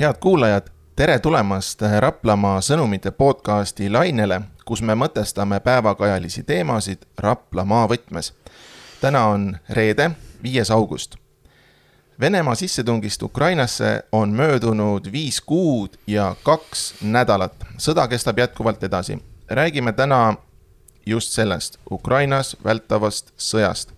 [0.00, 0.62] head kuulajad,
[0.96, 8.32] tere tulemast Raplamaa sõnumite podcasti lainele, kus me mõtestame päevakajalisi teemasid Raplamaa võtmes.
[9.00, 10.10] täna on reede,
[10.42, 11.16] viies august.
[12.20, 17.54] Venemaa sissetungist Ukrainasse on möödunud viis kuud ja kaks nädalat.
[17.78, 19.18] sõda kestab jätkuvalt edasi.
[19.50, 20.36] räägime täna
[21.06, 23.90] just sellest, Ukrainas vältavast sõjast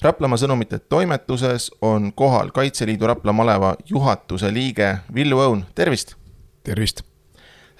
[0.00, 6.14] Raplamaa sõnumite toimetuses on kohal Kaitseliidu Rapla maleva juhatuse liige Villu Õun, tervist.
[6.64, 7.02] tervist.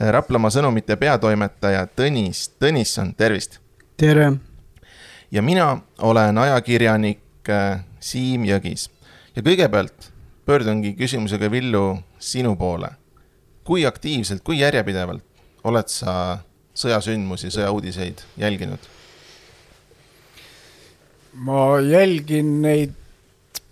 [0.00, 3.58] Raplamaa sõnumite peatoimetaja Tõnis Tõnisson, tervist.
[3.96, 4.32] tere.
[5.30, 8.90] ja mina olen ajakirjanik äh, Siim Jõgis
[9.36, 10.12] ja kõigepealt
[10.44, 12.88] pöördungi küsimusega Villu sinu poole.
[13.64, 15.24] kui aktiivselt, kui järjepidevalt
[15.64, 16.38] oled sa
[16.74, 18.99] sõjasündmusi, sõjauudiseid jälginud?
[21.34, 22.96] Ma jälgin neid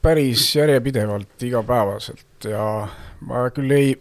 [0.02, 2.88] päris järjepidevalt igapäevaselt ja
[3.20, 3.94] ma küll ei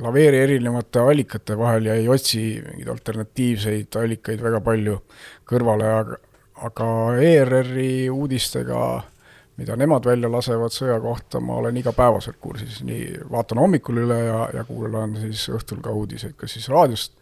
[0.00, 4.98] laveeri erinevate allikate vahel ja ei otsi mingeid alternatiivseid allikaid väga palju
[5.48, 6.18] kõrvale, aga,
[6.68, 8.82] aga ERR-i uudistega,
[9.60, 14.46] mida nemad välja lasevad sõja kohta, ma olen igapäevaselt kursis, nii vaatan hommikul üle ja,
[14.54, 17.16] ja kuulan siis õhtul ka uudiseid, kas siis raadiost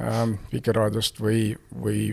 [0.00, 1.48] äh,, Vikerraadiost või,
[1.84, 2.10] või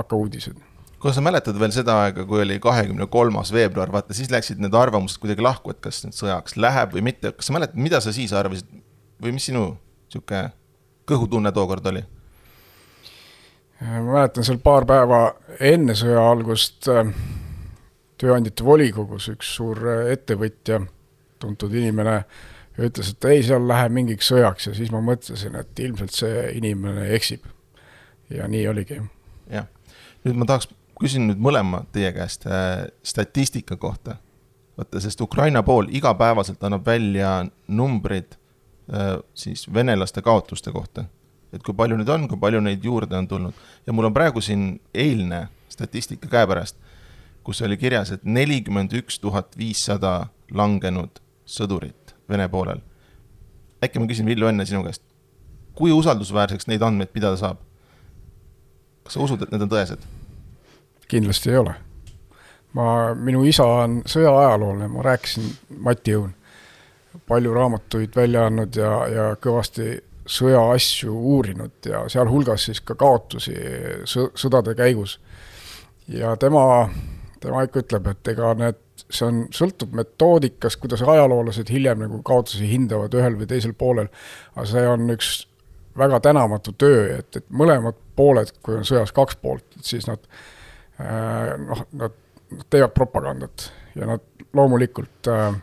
[0.00, 0.71] AK uudised
[1.02, 4.74] kas sa mäletad veel seda aega, kui oli kahekümne kolmas veebruar, vaata siis läksid need
[4.78, 8.14] arvamused kuidagi lahku, et kas nüüd sõjaks läheb või mitte, kas sa mäletad, mida sa
[8.14, 8.68] siis arvasid
[9.22, 9.72] või mis sinu
[10.12, 10.48] sihuke
[11.08, 12.04] kõhutunne tookord oli?
[13.82, 15.22] ma mäletan seal paar päeva
[15.58, 17.08] enne sõja algust äh,
[18.22, 20.78] tööandjate volikogus üks suur äh, ettevõtja,
[21.42, 22.20] tuntud inimene,
[22.78, 27.08] ütles, et ei, seal läheb mingiks sõjaks ja siis ma mõtlesin, et ilmselt see inimene
[27.16, 27.50] eksib.
[28.30, 29.00] ja nii oligi.
[29.50, 29.66] jah,
[30.22, 30.70] nüüd ma tahaks
[31.02, 34.16] küsin nüüd mõlema teie käest äh, statistika kohta.
[34.78, 38.36] vaata, sest Ukraina pool igapäevaselt annab välja numbrid
[38.92, 41.04] äh, siis venelaste kaotuste kohta.
[41.52, 43.54] et kui palju neid on, kui palju neid juurde on tulnud
[43.86, 46.76] ja mul on praegu siin eilne statistika käepärast,
[47.44, 52.80] kus oli kirjas, et nelikümmend üks tuhat viissada langenud sõdurit Vene poolel.
[53.84, 55.02] äkki ma küsin, Villu, enne sinu käest,
[55.74, 57.58] kui usaldusväärseks neid andmeid pidada saab?
[59.02, 60.21] kas sa usud, et need on tõesed?
[61.12, 61.74] Kindlasti ei ole.
[62.72, 65.50] ma, minu isa on sõjaajaloolane, ma rääkisin,
[65.84, 66.32] Mati Õun,
[67.28, 73.56] palju raamatuid välja andnud ja, ja kõvasti sõja asju uurinud ja sealhulgas siis ka kaotusi
[74.06, 75.18] sõdade käigus.
[76.08, 76.88] ja tema,
[77.40, 82.70] tema ikka ütleb, et ega need, see on, sõltub metoodikast, kuidas ajaloolased hiljem nagu kaotusi
[82.70, 84.08] hindavad ühel või teisel poolel,
[84.54, 85.34] aga see on üks
[85.98, 90.22] väga tänamatu töö, et, et mõlemad pooled, kui on sõjas kaks poolt, siis nad
[91.58, 92.16] noh, nad
[92.70, 95.54] teevad propagandat ja nad loomulikult äh,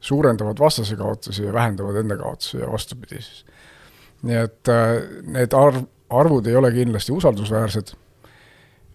[0.00, 3.44] suurendavad vastase kaotusi ja vähendavad enda kaotusi ja vastupidi siis.
[4.22, 7.92] nii et äh, need arv, arvud ei ole kindlasti usaldusväärsed,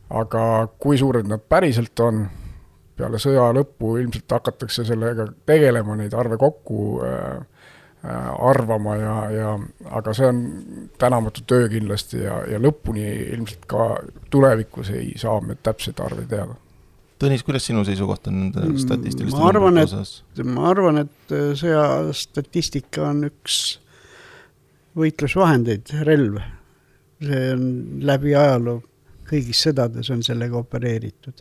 [0.09, 2.25] aga kui suured nad päriselt on,
[2.97, 7.52] peale sõja lõppu ilmselt hakatakse sellega tegelema, neid arve kokku äh, Äh,
[8.03, 9.51] arvama ja, ja
[9.95, 10.39] aga see on
[10.99, 13.05] tänamatu töö kindlasti ja, ja lõpuni
[13.37, 13.85] ilmselt ka
[14.33, 16.57] tulevikus ei saa me täpseid arve teada.
[17.23, 21.53] Tõnis, kuidas sinu seisukoht on nende mm, statistiliste ma arvan, et, ma arvan, et äh,
[21.55, 23.59] sõjastatistika on üks
[24.99, 26.41] võitlusvahendeid, relv.
[27.23, 27.63] see on
[28.03, 28.81] läbi ajaloo,
[29.29, 31.39] kõigis sõdades on sellega opereeritud.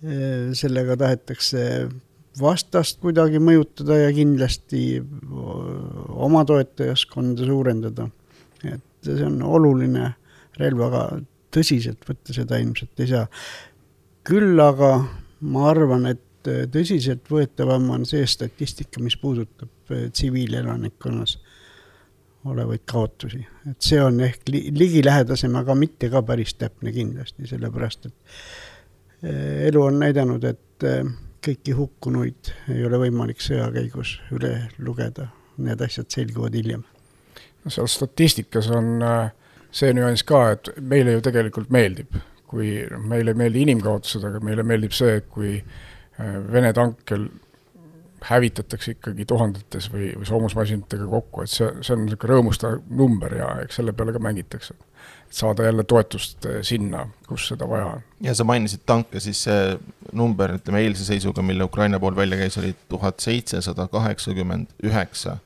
[0.00, 1.66] Äh, sellega tahetakse
[2.40, 5.02] vastast kuidagi mõjutada ja kindlasti
[6.12, 8.08] oma toetajaskonda suurendada.
[8.64, 10.12] et see on oluline
[10.60, 11.02] relv, aga
[11.52, 13.26] tõsiselt võtta seda ilmselt ei saa.
[14.24, 14.92] küll aga
[15.40, 21.36] ma arvan, et tõsiseltvõetavam on see statistika, mis puudutab tsiviilelanikkonnas
[22.50, 28.08] olevaid kaotusi, et see on ehk li ligilähedasem, aga mitte ka päris täpne kindlasti, sellepärast
[28.08, 28.14] et
[29.68, 30.86] elu on näidanud, et
[31.42, 34.52] kõiki hukkunuid ei ole võimalik sõja käigus üle
[34.82, 35.28] lugeda,
[35.62, 36.84] need asjad selguvad hiljem.
[37.64, 39.32] no seal statistikas on äh,
[39.70, 42.14] see nüanss ka, et meile ju tegelikult meeldib,
[42.46, 47.26] kui meile ei meeldi inimkaotused, aga meile meeldib see, kui äh, Vene tankel
[48.22, 53.48] hävitatakse ikkagi tuhandetes või, või soomusmasinatega kokku, et see, see on niisugune rõõmustav number ja
[53.64, 54.76] eks selle peale ka mängitakse
[55.32, 58.02] saada jälle toetust eh, sinna, kus seda vaja on.
[58.20, 59.78] ja sa mainisid tanke, siis see
[60.12, 65.38] number, ütleme eilse seisuga, mille Ukraina pool välja käis, oli tuhat seitsesada kaheksakümmend üheksa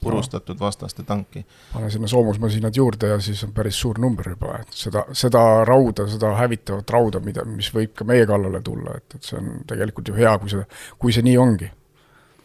[0.00, 1.44] purustatud vastaste tanki.
[1.72, 6.06] pane sinna soomusmasinad juurde ja siis on päris suur number juba, et seda, seda rauda,
[6.10, 10.12] seda hävitavat rauda, mida, mis võib ka meie kallale tulla, et, et see on tegelikult
[10.12, 10.68] ju hea, kui see,
[11.02, 11.72] kui see nii ongi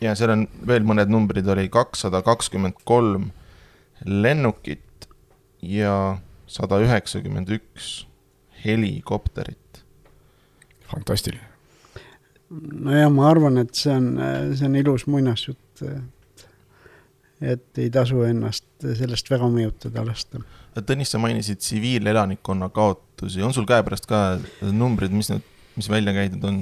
[0.02, 3.30] ja seal on veel mõned numbrid, oli kakssada kakskümmend kolm
[4.06, 5.08] lennukit
[5.62, 6.18] ja
[6.52, 8.06] sada üheksakümmend üks
[8.66, 9.84] helikopterit.
[10.92, 11.48] fantastiline.
[12.52, 14.10] nojah, ma arvan, et see on,
[14.58, 15.86] see on ilus muinasjutt.
[17.42, 20.44] et ei tasu ennast sellest väga mõjutada lasta.
[20.76, 24.22] Tõnis, sa mainisid tsiviilelanikkonna kaotusi, on sul käepärast ka
[24.72, 25.48] numbrid, mis need,
[25.80, 26.62] mis välja käidud on?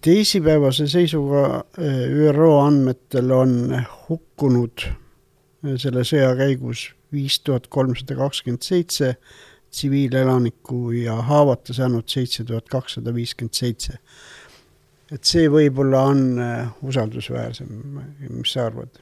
[0.00, 3.52] teisipäevase seisuga ÜRO andmetel on
[4.08, 4.86] hukkunud
[5.76, 9.16] selle sõja käigus viis tuhat kolmsada kakskümmend seitse
[9.70, 13.98] tsiviilelanikku ja haavata saanud seitse tuhat kakssada viiskümmend seitse.
[15.12, 17.68] et see võib-olla on äh, usaldusväärsem,
[18.30, 18.96] mis sa arvad?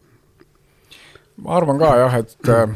[1.37, 2.75] ma arvan ka jah, et, äh,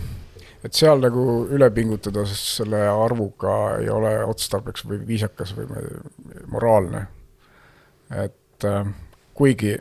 [0.64, 5.69] et seal nagu üle pingutada selle arvuga ei ole otstarbekas või viisakas või
[6.54, 7.06] moraalne.
[8.25, 8.88] et äh,
[9.34, 9.76] kuigi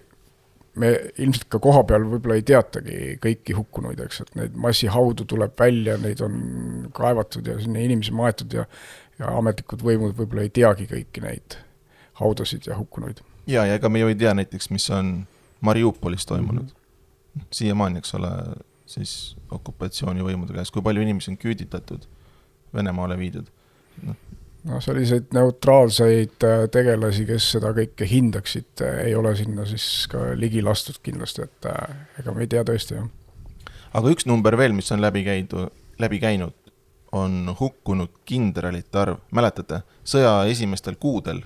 [0.77, 5.55] me ilmselt ka koha peal võib-olla ei teatagi kõiki hukkunuid, eks, et neid massihaudu tuleb
[5.59, 6.37] välja, neid on
[6.95, 8.67] kaevatud ja sinna inimesi maetud ja
[9.17, 11.57] ja ametlikud võimud võib-olla ei teagi kõiki neid
[12.21, 13.21] haudasid ja hukkunuid.
[13.49, 15.27] ja, ja ega me ju ei tea näiteks, mis on
[15.61, 17.47] Mariupolis toimunud mm -hmm..
[17.51, 18.31] siiamaani, eks ole,
[18.85, 22.07] siis okupatsioonivõimude käes, kui palju inimesi on küüditatud,
[22.73, 23.47] Venemaale viidud.
[24.03, 24.15] noh,
[24.67, 30.31] noh, selliseid neutraalseid äh, tegelasi, kes seda kõike hindaksid, äh, ei ole sinna siis ka
[30.39, 33.09] ligi lastud kindlasti, et äh, ega me ei tea tõesti, jah.
[33.97, 35.67] aga üks number veel, mis on läbi käidu,
[36.01, 36.55] läbi käinud,
[37.15, 41.41] on hukkunud kindralite arv, mäletate, sõja esimestel kuudel,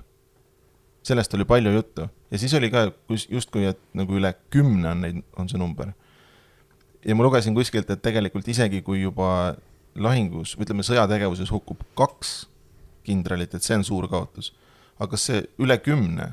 [1.06, 5.20] sellest oli palju juttu ja siis oli ka justkui, et nagu üle kümne on neid,
[5.38, 5.92] on see number.
[7.04, 9.54] ja ma lugesin kuskilt, et tegelikult isegi kui juba
[9.98, 12.51] lahingus, ütleme sõjategevuses hukkub kaks
[13.04, 14.52] kindralit, et see on suur kaotus.
[14.98, 16.32] aga kas see üle kümne,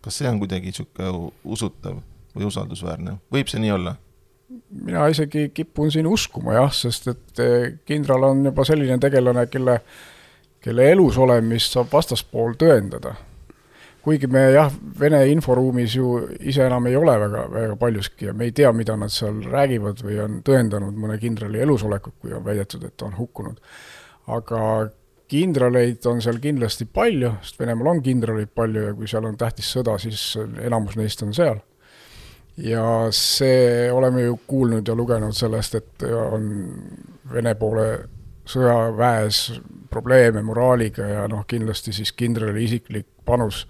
[0.00, 1.10] kas see on kuidagi sihuke
[1.44, 2.00] usutav
[2.36, 3.96] või usaldusväärne, võib see nii olla?
[4.70, 9.80] mina isegi kipun siin uskuma jah, sest et eh, kindral on juba selline tegelane, kelle,
[10.62, 13.16] kelle elus olemist saab vastaspool tõendada.
[14.06, 14.70] kuigi me jah,
[15.00, 18.94] Vene inforuumis ju ise enam ei ole väga, väga paljuski ja me ei tea, mida
[18.96, 23.18] nad seal räägivad või on tõendanud mõne kindrali elusolekut, kui on väidetud, et ta on
[23.18, 23.58] hukkunud.
[24.26, 24.60] aga
[25.28, 29.70] kindraleid on seal kindlasti palju, sest Venemaal on kindraleid palju ja kui seal on tähtis
[29.74, 31.62] sõda, siis enamus neist on seal.
[32.56, 32.82] ja
[33.12, 36.46] see, oleme ju kuulnud ja lugenud sellest, et on
[37.32, 37.88] Vene poole
[38.46, 39.40] sõjaväes
[39.90, 43.66] probleeme moraaliga ja noh, kindlasti siis kindrali isiklik panus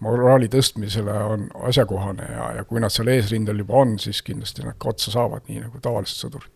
[0.00, 4.80] moraali tõstmisele on asjakohane ja, ja kui nad seal eesrindel juba on, siis kindlasti nad
[4.80, 6.53] ka otsa saavad, nii nagu tavalised sõdurid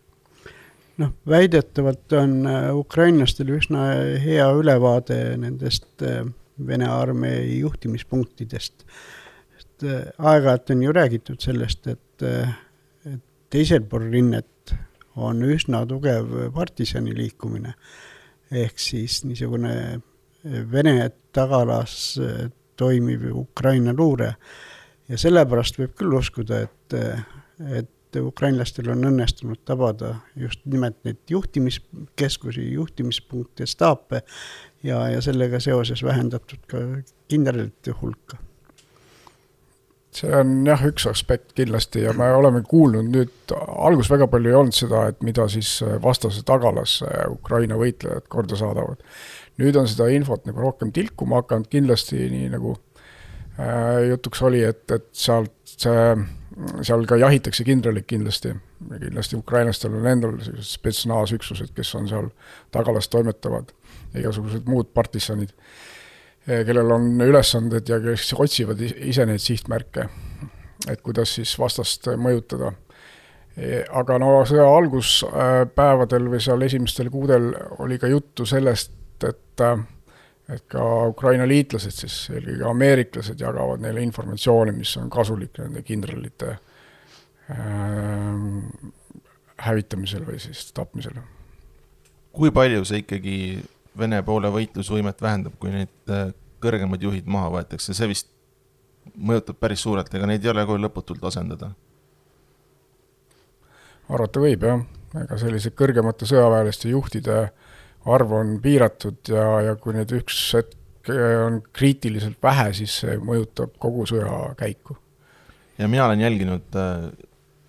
[0.99, 3.85] noh, väidetavalt on äh, ukrainlastel üsna
[4.23, 6.25] hea ülevaade nendest äh,
[6.67, 8.83] Vene armee juhtimispunktidest.
[9.59, 12.23] et äh, aeg-ajalt on ju räägitud sellest, et,
[13.05, 14.73] et teisel pool rinnet
[15.15, 17.73] on üsna tugev partisani liikumine.
[18.51, 20.01] ehk siis niisugune
[20.71, 22.17] Vene tagalas
[22.75, 24.35] toimiv Ukraina luure.
[25.09, 26.93] ja sellepärast võib küll uskuda, et,
[27.59, 34.23] et et ukrainlastel on õnnestunud tabada just nimelt neid juhtimiskeskusi, juhtimispunkte, staape
[34.83, 36.83] ja, ja sellega seoses vähendatud ka
[37.29, 38.39] kindralite hulka
[40.15, 44.57] see on jah, üks aspekt kindlasti ja me oleme kuulnud nüüd, alguses väga palju ei
[44.57, 46.99] olnud seda, et mida siis vastase tagalas
[47.29, 49.03] Ukraina võitlejad korda saadavad.
[49.61, 52.73] nüüd on seda infot nagu rohkem tilkuma hakanud, kindlasti nii nagu
[53.59, 56.05] äh, jutuks oli, et, et sealt see
[56.83, 58.53] seal ka jahitakse kindraleid kindlasti,
[58.89, 62.29] kindlasti ukrainlastel on endal sellised spetsnaasüksused, kes on seal
[62.75, 63.71] tagalas toimetavad,
[64.17, 65.53] igasugused muud partisanid,
[66.45, 70.07] kellel on ülesanded ja kes otsivad ise neid sihtmärke,
[70.89, 72.73] et kuidas siis vastast mõjutada.
[73.91, 78.93] aga no sõja alguspäevadel või seal esimestel kuudel oli ka juttu sellest,
[79.27, 79.63] et
[80.49, 86.55] et ka Ukraina liitlased siis, eelkõige ameeriklased jagavad neile informatsiooni, mis on kasulik nende kindralite
[87.53, 87.59] äh,
[89.65, 91.19] hävitamisel või siis tapmisel.
[92.33, 93.35] kui palju see ikkagi
[93.99, 96.29] Vene poole võitlusvõimet vähendab, kui need äh,
[96.63, 98.29] kõrgemad juhid maha võetakse, see vist
[99.17, 101.73] mõjutab päris suurelt, ega neid ei ole kohe lõputult asendada?
[104.09, 104.85] arvata võib jah,
[105.21, 107.51] ega sellise kõrgemate sõjaväeliste juhtide äh,
[108.05, 110.75] arv on piiratud ja, ja kui neid üks hetk
[111.45, 114.97] on kriitiliselt vähe, siis see mõjutab kogu sõja käiku.
[115.77, 117.09] ja mina olen jälginud äh,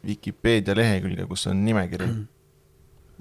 [0.07, 2.27] Vikipeedia lehekülge, kus on nimekiri mm.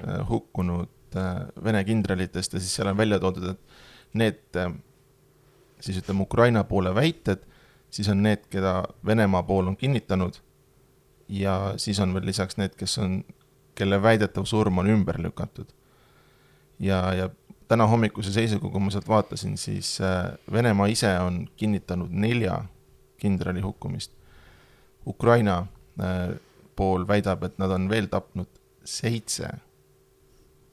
[0.08, 4.74] äh, hukkunud äh, Vene kindralitest ja siis seal on välja toodud, et need äh,
[5.80, 7.44] siis ütleme, Ukraina poole väited,
[7.90, 10.40] siis on need, keda Venemaa pool on kinnitanud
[11.30, 13.22] ja siis on veel lisaks need, kes on,
[13.76, 15.70] kelle väidetav surm on ümber lükatud.
[16.80, 17.30] Ja, ja
[17.68, 22.64] täna hommikuse seisuga, kui ma sealt vaatasin, siis äh, Venemaa ise on kinnitanud nelja
[23.20, 24.12] kindrali hukkumist.
[25.08, 25.60] Ukraina
[26.02, 26.40] äh,
[26.76, 28.50] pool väidab, et nad on veel tapnud
[28.88, 29.50] seitse,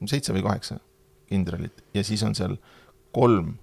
[0.05, 0.79] seitse või kaheksa
[1.27, 2.55] kindralit ja siis on seal
[3.15, 3.53] kolm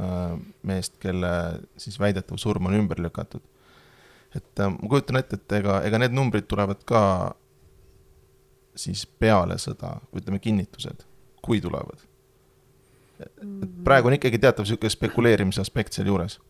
[0.00, 0.34] äh,
[0.66, 1.32] meest, kelle
[1.76, 3.42] siis väidetav surm on ümber lükatud.
[4.34, 7.02] et ma kujutan ette, et ega, ega need numbrid tulevad ka
[8.74, 11.04] siis peale sõda, ütleme kinnitused,
[11.42, 12.06] kui tulevad.
[13.22, 16.40] et praegu on ikkagi teatav niisugune spekuleerimise aspekt sealjuures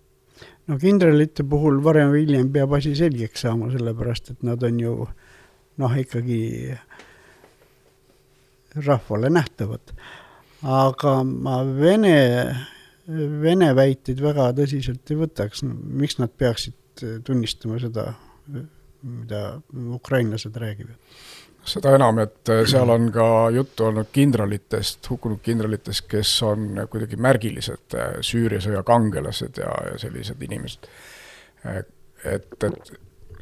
[0.68, 4.96] no kindralite puhul varem või hiljem peab asi selgeks saama, sellepärast et nad on ju
[5.82, 6.40] noh, ikkagi
[8.86, 9.94] rahvale nähtavad.
[10.62, 12.16] aga ma vene,
[13.42, 18.12] vene väiteid väga tõsiselt ei võtaks, miks nad peaksid tunnistama seda,
[19.02, 20.96] mida ukrainlased räägivad
[21.64, 27.96] seda enam, et seal on ka juttu olnud kindralitest, hukkunud kindralitest, kes on kuidagi märgilised
[28.24, 30.90] Süüria sõja kangelased ja, ja sellised inimesed.
[31.70, 31.90] et,
[32.24, 32.92] et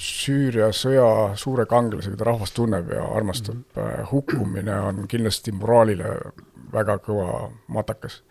[0.00, 4.06] Süüria sõja suure kangelase, keda rahvas tunneb ja armastab mm, -hmm.
[4.12, 6.14] hukkumine on kindlasti moraalile
[6.72, 8.22] väga kõva matakas.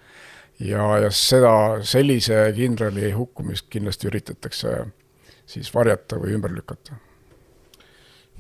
[0.60, 4.86] ja, ja seda, sellise kindrali hukkumist kindlasti üritatakse
[5.46, 6.98] siis varjata või ümber lükata.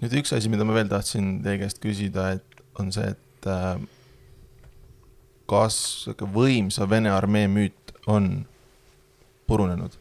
[0.01, 3.79] Nüüd üks asi, mida ma veel tahtsin teie käest küsida, et on see, et äh,
[5.49, 8.29] kas võimsa Vene armee müüt on
[9.49, 9.97] purunenud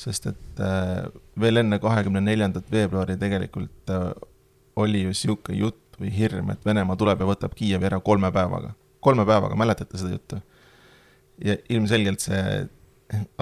[0.00, 1.04] sest et äh,
[1.40, 4.10] veel enne kahekümne neljandat veebruari tegelikult äh,
[4.80, 8.72] oli ju sihuke jutt või hirm, et Venemaa tuleb ja võtab Kiievi ära kolme päevaga.
[9.04, 10.40] kolme päevaga, mäletate seda juttu?
[11.44, 12.44] ja ilmselgelt see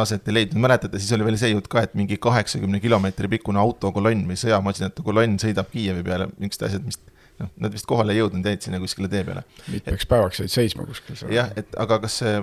[0.00, 3.60] aset ei leidnud, mäletate, siis oli veel see jutt ka, et mingi kaheksakümne kilomeetri pikkune
[3.60, 7.00] autokolonn või sõjamasinate kolonn sõidab Kiievi peale, niisugused asjad, mis
[7.42, 9.44] noh, nad vist kohale ei jõudnud, jäid sinna kuskile tee peale.
[9.68, 11.34] mitmeks päevaks jäid seisma kuskil seal.
[11.34, 12.40] jah, et aga kas see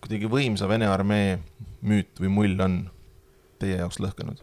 [0.00, 1.40] kuidagi võimsa Vene armee
[1.86, 2.78] müüt või mull on
[3.60, 4.40] teie jaoks lõhkenud?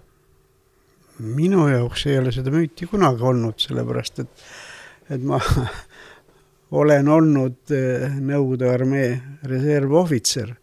[1.19, 4.45] minu jaoks ei ole seda müüti kunagi olnud, sellepärast et,
[5.15, 5.39] et ma
[6.81, 9.09] olen olnud eh, Nõukogude armee
[9.47, 10.53] reservohvitser.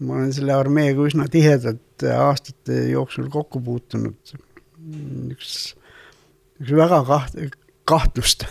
[0.00, 4.34] Ma olen selle armeega üsna tihedalt aastate jooksul kokku puutunud.
[5.32, 5.52] üks,
[6.60, 7.38] üks väga kaht-,
[7.88, 8.44] kahtlust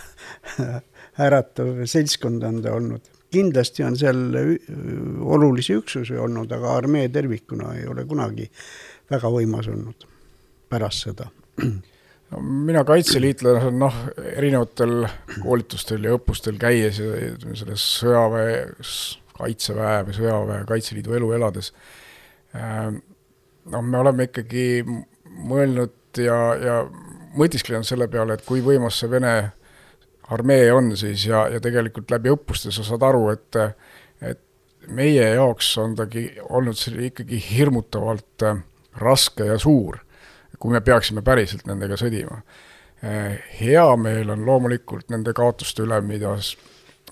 [1.25, 4.21] äratav seltskond on ta olnud kindlasti on seal
[5.35, 8.47] olulisi üksusi olnud, aga armee tervikuna ei ole kunagi
[9.11, 10.07] väga võimas olnud
[10.71, 11.27] pärast sõda.
[12.31, 13.99] no mina kaitseliitlasena noh,
[14.35, 15.05] erinevatel
[15.41, 18.57] koolitustel ja õppustel käies ja selles sõjaväe,
[19.35, 21.71] kaitseväe või sõjaväe, Kaitseliidu elu elades,
[22.55, 26.77] noh, me oleme ikkagi mõelnud ja, ja
[27.35, 29.35] mõtisklenud selle peale, et kui võimas see Vene
[30.33, 33.59] armee on siis ja, ja tegelikult läbi õppuste sa saad aru, et,
[34.25, 34.41] et
[34.87, 36.07] meie jaoks on ta
[36.49, 38.63] olnud see ikkagi hirmutavalt äh,
[39.01, 39.99] raske ja suur,
[40.59, 42.41] kui me peaksime päriselt nendega sõdima.
[43.59, 46.31] hea meel on loomulikult nende kaotuste üle, mida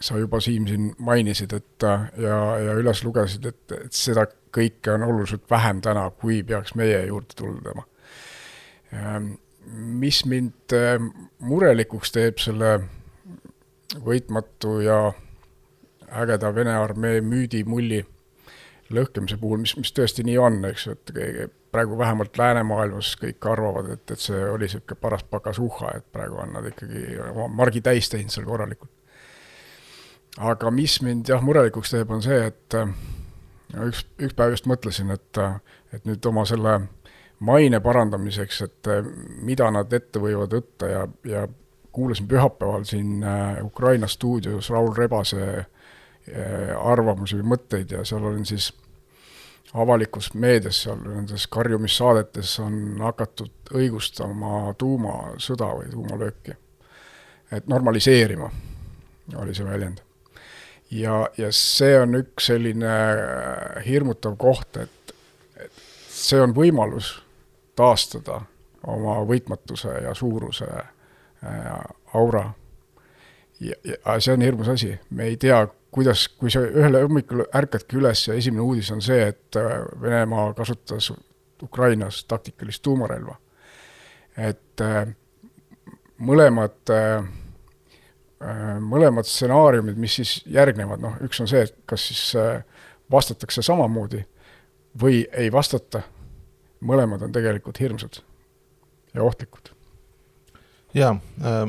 [0.03, 1.86] sa juba, Siim, siin mainisid, et
[2.19, 7.05] ja, ja üles lugesid, et, et seda kõike on oluliselt vähem täna, kui peaks meie
[7.07, 7.86] juurde tulema.
[10.03, 10.75] mis mind
[11.39, 12.75] murelikuks teeb selle
[14.03, 14.98] võitmatu ja
[16.13, 18.03] ägeda Vene armee müüdimulli
[18.93, 23.89] lõhkemise puhul, mis, mis tõesti nii on, eks ju, et praegu vähemalt läänemaailmas kõik arvavad,
[23.95, 28.12] et, et see oli niisugune paras pakasuhha, et praegu on nad ikkagi oma margi täis
[28.13, 28.91] teinud seal korralikult.
[30.37, 32.77] Aga mis mind jah, murelikuks teeb, on see, et
[33.73, 35.41] no üks, üks päev just mõtlesin, et,
[35.93, 36.79] et nüüd oma selle
[37.43, 38.89] maine parandamiseks, et
[39.43, 41.47] mida nad ette võivad võtta ja, ja
[41.93, 45.67] kuulasin pühapäeval siin äh, Ukraina stuudios Raul Rebase äh,
[46.85, 48.71] arvamusi või mõtteid ja seal olin siis
[49.73, 56.57] avalikus meedias, seal nendes karjumissaadetes on hakatud õigustama tuumasõda või tuumalööki.
[57.51, 58.49] et normaliseerima,
[59.35, 60.01] oli see väljend.
[60.93, 62.95] Ja, ja see on üks selline
[63.85, 65.13] hirmutav koht, et,
[65.57, 67.15] et see on võimalus
[67.79, 68.41] taastada
[68.88, 71.69] oma võitmatuse ja suuruse äh,
[72.13, 72.51] aura.
[73.59, 78.00] ja, ja see on hirmus asi, me ei tea, kuidas, kui sa ühel hommikul ärkadki
[78.00, 81.12] üles ja esimene uudis on see, et äh, Venemaa kasutas
[81.63, 83.38] Ukrainas taktikalist tuumarelva.
[84.38, 85.07] et äh,
[86.17, 87.23] mõlemad, äh,
[88.83, 92.23] mõlemad stsenaariumid, mis siis järgnevad, noh, üks on see, et kas siis
[93.12, 94.23] vastatakse samamoodi
[95.01, 96.03] või ei vastata,
[96.83, 98.19] mõlemad on tegelikult hirmsad
[99.13, 99.71] ja ohtlikud.
[100.93, 101.67] jaa äh,,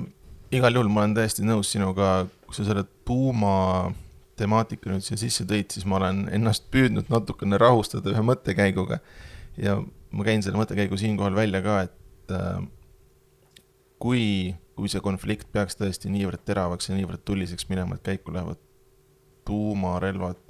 [0.51, 3.93] igal juhul ma olen täiesti nõus sinuga, kui sa selle tuuma
[4.39, 8.99] temaatika nüüd siia sisse tõid, siis ma olen ennast püüdnud natukene rahustada ühe mõttekäiguga.
[9.57, 9.79] ja
[10.11, 12.65] ma käin selle mõttekäigu siinkohal välja ka, et äh,
[14.03, 18.61] kui, kui see konflikt peaks tõesti niivõrd teravaks ja niivõrd tuliseks minema, et käiku lähevad
[19.47, 20.41] tuumarelvad,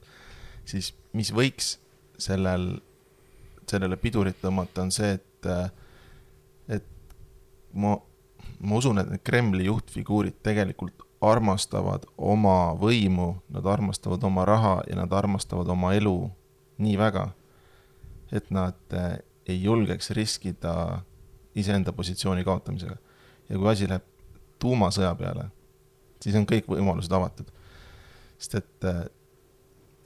[0.68, 1.74] siis mis võiks
[2.20, 2.78] sellel,
[3.68, 5.48] sellele pidurit tõmmata, on see, et,
[6.78, 6.86] et
[7.72, 7.96] ma,
[8.60, 14.98] ma usun, et need Kremli juhtfiguurid tegelikult armastavad oma võimu, nad armastavad oma raha ja
[14.98, 16.16] nad armastavad oma elu
[16.84, 17.28] nii väga,
[18.34, 21.02] et nad äh, ei julgeks riskida
[21.54, 22.96] iseenda positsiooni kaotamisega.
[23.48, 24.13] ja kui asi läheb
[24.64, 25.50] tuumasõja peale,
[26.24, 27.50] siis on kõik võimalused avatud.
[28.38, 29.04] sest et äh,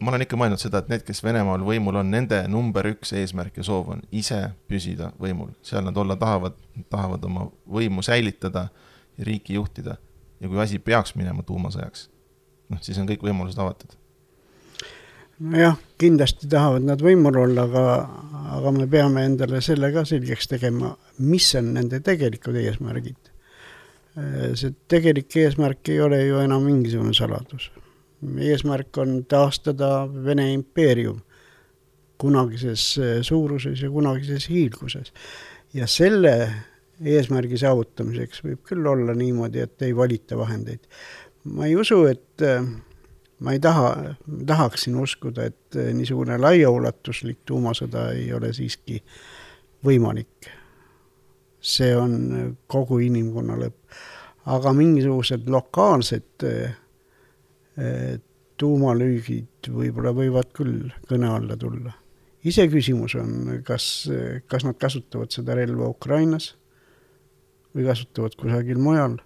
[0.01, 3.57] ma olen ikka mõelnud seda, et need, kes Venemaal võimul on, nende number üks eesmärk
[3.59, 6.59] ja soov on ise püsida võimul, seal nad olla tahavad,
[6.91, 8.69] tahavad oma võimu säilitada
[9.19, 9.97] ja riiki juhtida.
[10.41, 12.09] ja kui asi peaks minema tuumasõjaks,
[12.71, 13.97] noh, siis on kõik võimalused avatud
[15.39, 17.85] nojah, kindlasti tahavad nad võimul olla, aga,
[18.59, 23.28] aga me peame endale selle ka selgeks tegema, mis on nende tegelikud eesmärgid.
[24.59, 27.71] See tegelik eesmärk ei ole ju enam mingisugune saladus.
[28.39, 31.21] eesmärk on taastada Vene impeerium
[32.19, 35.13] kunagises suuruses ja kunagises hiilguses.
[35.75, 36.35] ja selle
[37.05, 40.81] eesmärgi saavutamiseks võib küll olla niimoodi, et ei valita vahendeid.
[41.45, 42.43] ma ei usu, et
[43.39, 44.15] ma ei taha,
[44.47, 49.03] tahaksin uskuda, et niisugune laiaulatuslik tuumasõda ei ole siiski
[49.85, 50.51] võimalik.
[51.61, 53.99] See on kogu inimkonna lõpp.
[54.49, 56.77] aga mingisugused lokaalsed eh,
[57.77, 58.19] eh,
[58.59, 61.93] tuumalüügid võib-olla võivad küll kõne alla tulla.
[62.45, 64.09] iseküsimus on, kas,
[64.47, 66.55] kas nad kasutavad seda relva Ukrainas
[67.75, 69.19] või kasutavad kusagil mujal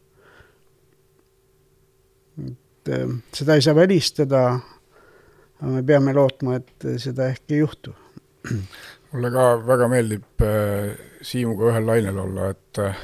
[2.83, 4.43] et äh, seda ei saa välistada,
[5.61, 7.95] aga me peame lootma, et seda ehk ei juhtu.
[9.13, 12.99] mulle ka väga meeldib äh, Siimuga ühel lainel olla, et äh,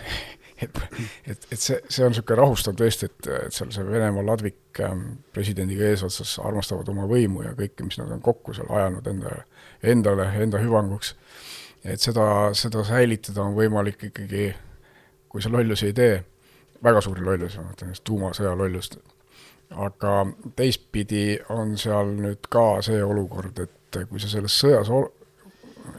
[0.62, 0.78] et,
[1.26, 5.04] et, et see, see on niisugune rahustav tõesti, et, et seal see Venemaa ladvik ähm,
[5.34, 9.36] presidendiga eesotsas armastavad oma võimu ja kõike, mis nad on kokku seal ajanud enda,
[9.94, 11.14] endale, enda hüvanguks.
[11.84, 12.24] et seda,
[12.58, 14.50] seda säilitada on võimalik ikkagi,
[15.30, 16.18] kui sa lollusi ei tee,
[16.84, 18.98] väga suuri lollusi, ma mõtlen just tuumasõja lollust
[19.70, 20.12] aga
[20.56, 24.90] teistpidi on seal nüüd ka see olukord, et kui sa selles sõjas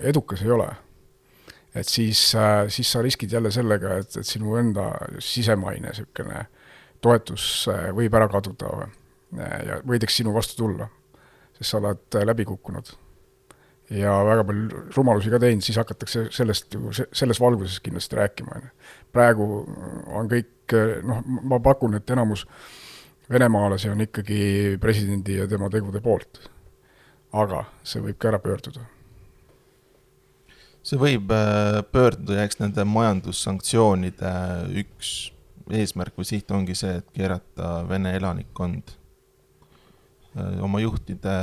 [0.05, 0.67] edukas ei ole,
[1.75, 2.21] et siis,
[2.73, 4.89] siis sa riskid jälle sellega, et, et sinu enda
[5.21, 6.45] sisemaine niisugune
[7.01, 8.87] toetus võib ära kaduda
[9.37, 10.89] ja võidakse sinu vastu tulla,
[11.59, 12.89] sest sa oled läbi kukkunud.
[13.89, 18.67] ja väga palju rumalusi ka teinud, siis hakatakse sellest ju, selles valguses kindlasti rääkima, on
[18.67, 18.91] ju.
[19.13, 19.47] praegu
[20.19, 22.67] on kõik, noh, ma pakun, et enamus äh,
[23.31, 26.49] venemaalasi on ikkagi presidendi ja tema tegude poolt.
[27.33, 28.81] aga see võib ka ära pöörduda.
[30.85, 34.31] See võib äh, pöörduda ja eks nende majandussanktsioonide
[34.83, 35.31] üks
[35.69, 41.35] eesmärk või siht ongi see, et keerata Vene elanikkond äh, oma juhtide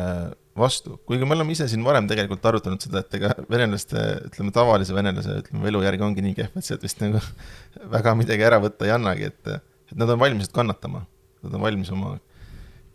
[0.56, 4.96] vastu, kuigi me oleme ise siin varem tegelikult arutanud seda, et ega venelaste, ütleme tavalise
[4.96, 7.20] venelase, ütleme elu järgi ongi nii kehv, et sealt vist nagu
[7.96, 9.52] väga midagi ära võtta ei annagi, et,
[9.92, 11.04] et nad on valmis kannatama
[11.46, 12.16] nad on valmis oma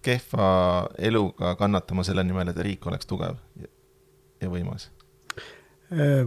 [0.02, 3.70] kehva eluga kannatama selle nimel, et riik oleks tugev ja,
[4.42, 4.90] ja võimas.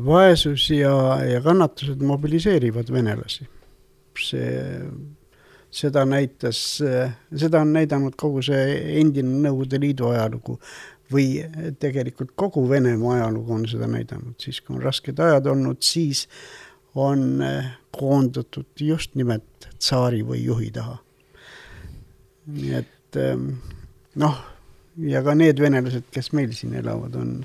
[0.04, 3.46] Vaesus ja, ja kannatused mobiliseerivad venelasi.
[4.14, 4.82] see,
[5.74, 6.58] seda näitas,
[7.34, 10.58] seda on näidanud kogu see endine Nõukogude Liidu ajalugu
[11.10, 11.40] või
[11.80, 16.28] tegelikult kogu Venemaa ajalugu on seda näidanud, siis kui on rasked ajad olnud, siis
[16.94, 17.42] on
[17.96, 21.00] koondatud just nimelt tsaari või juhi taha
[22.46, 23.48] nii et ehm,
[24.20, 24.40] noh,
[25.08, 27.38] ja ka need venelased, kes meil siin elavad, on,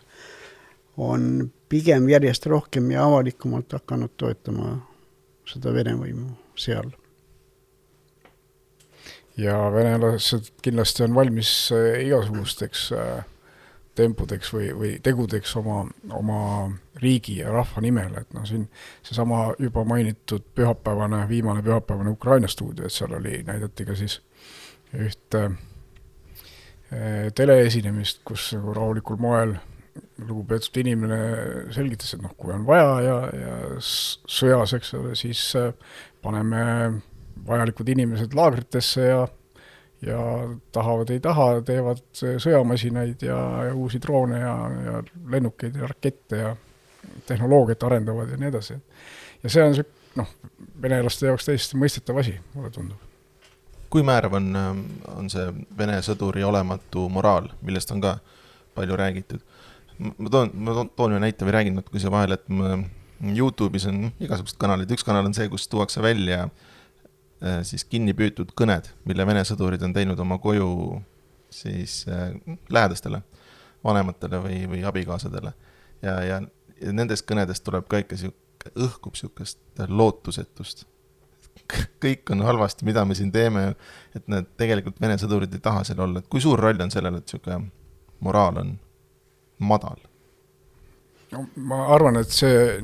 [0.99, 1.29] on
[1.69, 4.77] pigem järjest rohkem ja avalikumalt hakanud toetama
[5.49, 6.91] seda Vene võimu seal.
[9.39, 13.21] ja venelased kindlasti on valmis eh, igasugusteks äh,
[13.99, 15.83] tempudeks või, või tegudeks oma,
[16.15, 16.41] oma
[16.99, 18.65] riigi ja rahva nimel, et noh, siin
[19.03, 24.19] seesama juba mainitud pühapäevane, viimane pühapäevane Ukraina stuudio, et seal oli, näidati ka siis
[24.95, 29.55] ühte äh, teleesinemist, kus nagu rahulikul moel
[30.27, 31.19] lugupeetud inimene
[31.75, 35.73] selgitas, et noh, kui on vaja ja, ja sõjas, eks ole, siis äh,
[36.23, 36.63] paneme
[37.47, 39.27] vajalikud inimesed laagritesse ja
[40.01, 40.19] ja
[40.71, 44.53] tahavad, ei taha, teevad sõjamasinaid ja, ja uusi droone ja,
[44.85, 46.53] ja lennukeid ja rakette ja
[47.27, 48.77] tehnoloogiat arendavad ja nii edasi.
[49.43, 49.75] ja see on
[50.19, 50.31] noh,
[50.81, 52.97] venelaste jaoks täiesti mõistetav asi, mulle tundub.
[53.89, 54.49] kui määrav on,
[55.15, 58.19] on see Vene sõduri olematu moraal, millest on ka
[58.75, 59.43] palju räägitud?
[59.99, 62.77] Ma toon, ma toon ühe näite või räägin natuke siia vahele, et ma,
[63.19, 68.53] Youtube'is on igasugused kanalid, üks kanal on see, kus tuuakse välja äh, siis kinni püütud
[68.57, 70.69] kõned, mille Vene sõdurid on teinud oma koju
[71.51, 72.31] siis äh,
[72.71, 73.21] lähedastele,
[73.83, 75.51] vanematele või, või abikaasadele.
[76.01, 76.39] ja, ja,
[76.79, 80.85] ja nendest kõnedest tuleb ka ikka sihuke, õhkub sihukest lootusetust.
[82.03, 83.73] kõik on halvasti, mida me siin teeme,
[84.15, 87.19] et need tegelikult Vene sõdurid ei taha seal olla, et kui suur roll on sellel,
[87.19, 87.59] et sihuke
[88.23, 88.77] moraal on
[89.59, 89.99] madal?
[91.31, 92.79] no ma arvan, et see,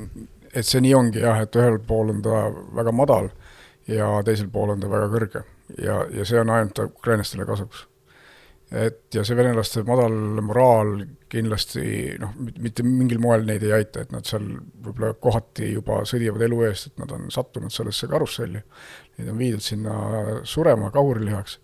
[0.53, 2.45] et see nii ongi jah, et ühel pool on ta
[2.77, 3.31] väga madal
[3.89, 5.43] ja teisel pool on ta väga kõrge
[5.81, 7.85] ja, ja see on ainult ukrainlastele kasuks.
[8.71, 10.95] et ja see venelaste madal moraal
[11.29, 14.45] kindlasti noh, mitte mingil moel neid ei aita, et nad seal
[14.85, 18.61] võib-olla kohati juba sõdivad elu eest, et nad on sattunud sellesse karusselli.
[19.17, 19.95] Neid on viidud sinna
[20.43, 21.59] surema kahurilihaks.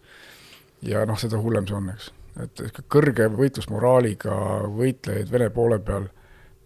[0.85, 4.35] ja noh, seda hullem see on, eks et kõrge võitlusmoraaliga
[4.71, 6.07] võitlejaid Vene poole peal,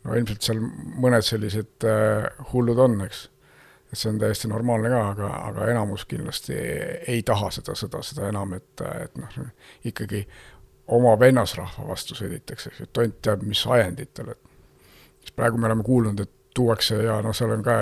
[0.05, 3.25] no ilmselt seal mõned sellised äh, hullud on, eks.
[3.91, 6.57] et see on täiesti normaalne ka, aga, aga enamus kindlasti
[7.07, 9.39] ei taha seda sõda, seda enam, et, et noh,
[9.89, 10.25] ikkagi
[10.95, 14.91] oma vennasrahva vastu sõditakse, eks ju, tont teab, mis ajenditel, et
[15.25, 17.79] siis praegu me oleme kuulnud, et tuuakse ja noh, seal on ka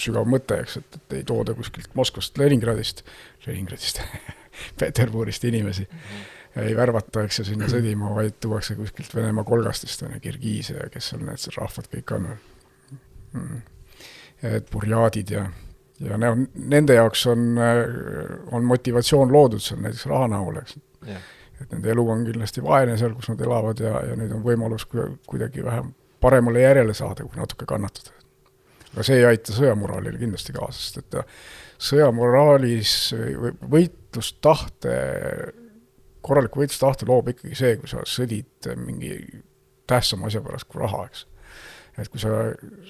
[0.00, 3.02] sügav mõte, eks, et, et ei tooda kuskilt Moskvast, Leningradist,
[3.46, 4.00] Leningradist
[4.80, 5.98] Peterburist inimesi mm.
[5.98, 10.76] -hmm ei värvata, eks ju, sinna sõdima, vaid tuuakse kuskilt Venemaa kolgastest, on ju, Kirgiise
[10.78, 12.32] ja kes seal need rahvad kõik on.
[13.34, 13.62] Mm..
[14.46, 15.48] et burjaadid ja,
[16.04, 17.56] ja ne-, nende jaoks on,
[18.54, 20.76] on motivatsioon loodud seal näiteks raha näol, eks.
[21.08, 21.24] Yeah..
[21.58, 24.86] et nende elu on kindlasti vaene seal, kus nad elavad ja, ja nüüd on võimalus
[24.86, 25.90] kuidagi vähem
[26.22, 28.14] paremale järjele saada, kui natuke kannatada.
[28.92, 31.18] aga see ei aita sõjamoraalile kindlasti kaasa, sest et
[31.90, 32.94] sõjamoraalis
[33.74, 34.94] võitlustahte
[36.24, 39.14] korraliku võitlustahte loob ikkagi see, kui sa sõdid mingi
[39.90, 41.26] tähtsama asja pärast kui raha, eks.
[42.00, 42.32] et kui sa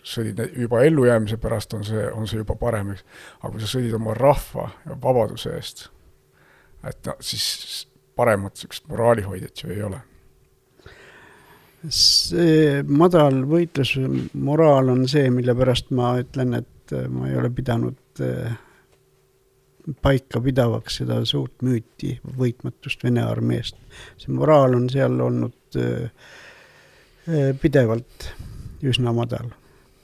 [0.07, 3.05] sõdid juba ellujäämise pärast, on see, on see juba parem, eks.
[3.43, 5.89] aga kui sa sõdid oma rahva ja vabaduse eest,
[6.87, 10.05] et no siis paremat niisugust moraalihoidjat ju ei ole
[11.93, 18.55] see madal võitlusmoraal on see, mille pärast ma ütlen, et ma ei ole pidanud eh,
[20.03, 23.77] paikapidavaks seda suurt müüti võitmatust Vene armeest.
[24.19, 26.09] see moraal on seal olnud äh,
[27.29, 28.31] äh, pidevalt
[28.85, 29.53] üsna madal.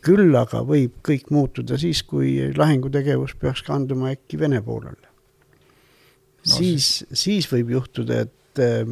[0.04, 6.54] küll aga võib kõik muutuda siis, kui lahingutegevus peaks kanduma äkki Vene poolele no,.
[6.56, 8.84] siis, siis võib juhtuda, et äh,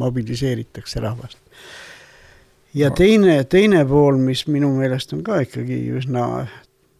[0.00, 1.38] mobiliseeritakse rahvast.
[2.74, 2.96] ja no.
[2.96, 6.46] teine, teine pool, mis minu meelest on ka ikkagi üsna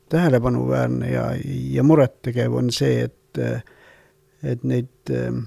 [0.09, 1.27] tähelepanuväärne ja,
[1.71, 3.39] ja murettegev on see, et,
[4.43, 5.45] et neid ähm,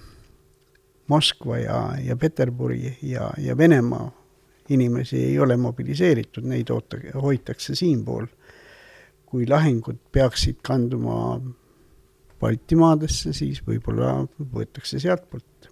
[1.08, 4.12] Moskva ja, ja Peterburi ja, ja Venemaa
[4.70, 8.26] inimesi ei ole mobiliseeritud, neid oota-, hoitakse siinpool.
[9.28, 11.42] kui lahingud peaksid kanduma
[12.40, 14.22] Baltimaadesse, siis võib-olla
[14.54, 15.68] võetakse sealtpoolt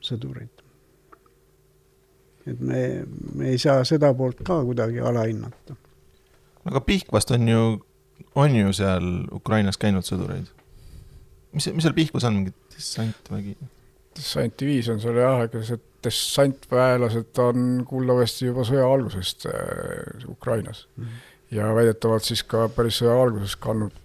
[0.00, 0.62] sõdureid.
[2.46, 5.76] et me, me ei saa seda poolt ka kuidagi alahinnata
[6.68, 7.60] aga Pihkvast on ju,
[8.34, 10.48] on ju seal Ukrainas käinud sõdureid.
[11.52, 13.56] mis, mis seal Pihkvas on, mingi dessantvägi?
[14.16, 21.04] dessantdiviis on seal jah, ega see dessantväelased on kuuldavasti juba sõja algusest äh, Ukrainas mm.
[21.04, 21.56] -hmm.
[21.56, 23.96] ja väidetavalt siis ka päris sõja alguses kandnud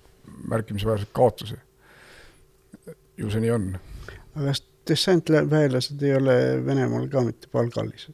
[0.51, 1.55] märkimisväärseid kaotusi.
[3.17, 3.69] ju see nii on.
[4.35, 8.13] aga kas dessantväelased ei ole Venemaal ka mitte palgalised?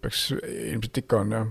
[0.00, 1.46] peaks, ilmselt ikka on jah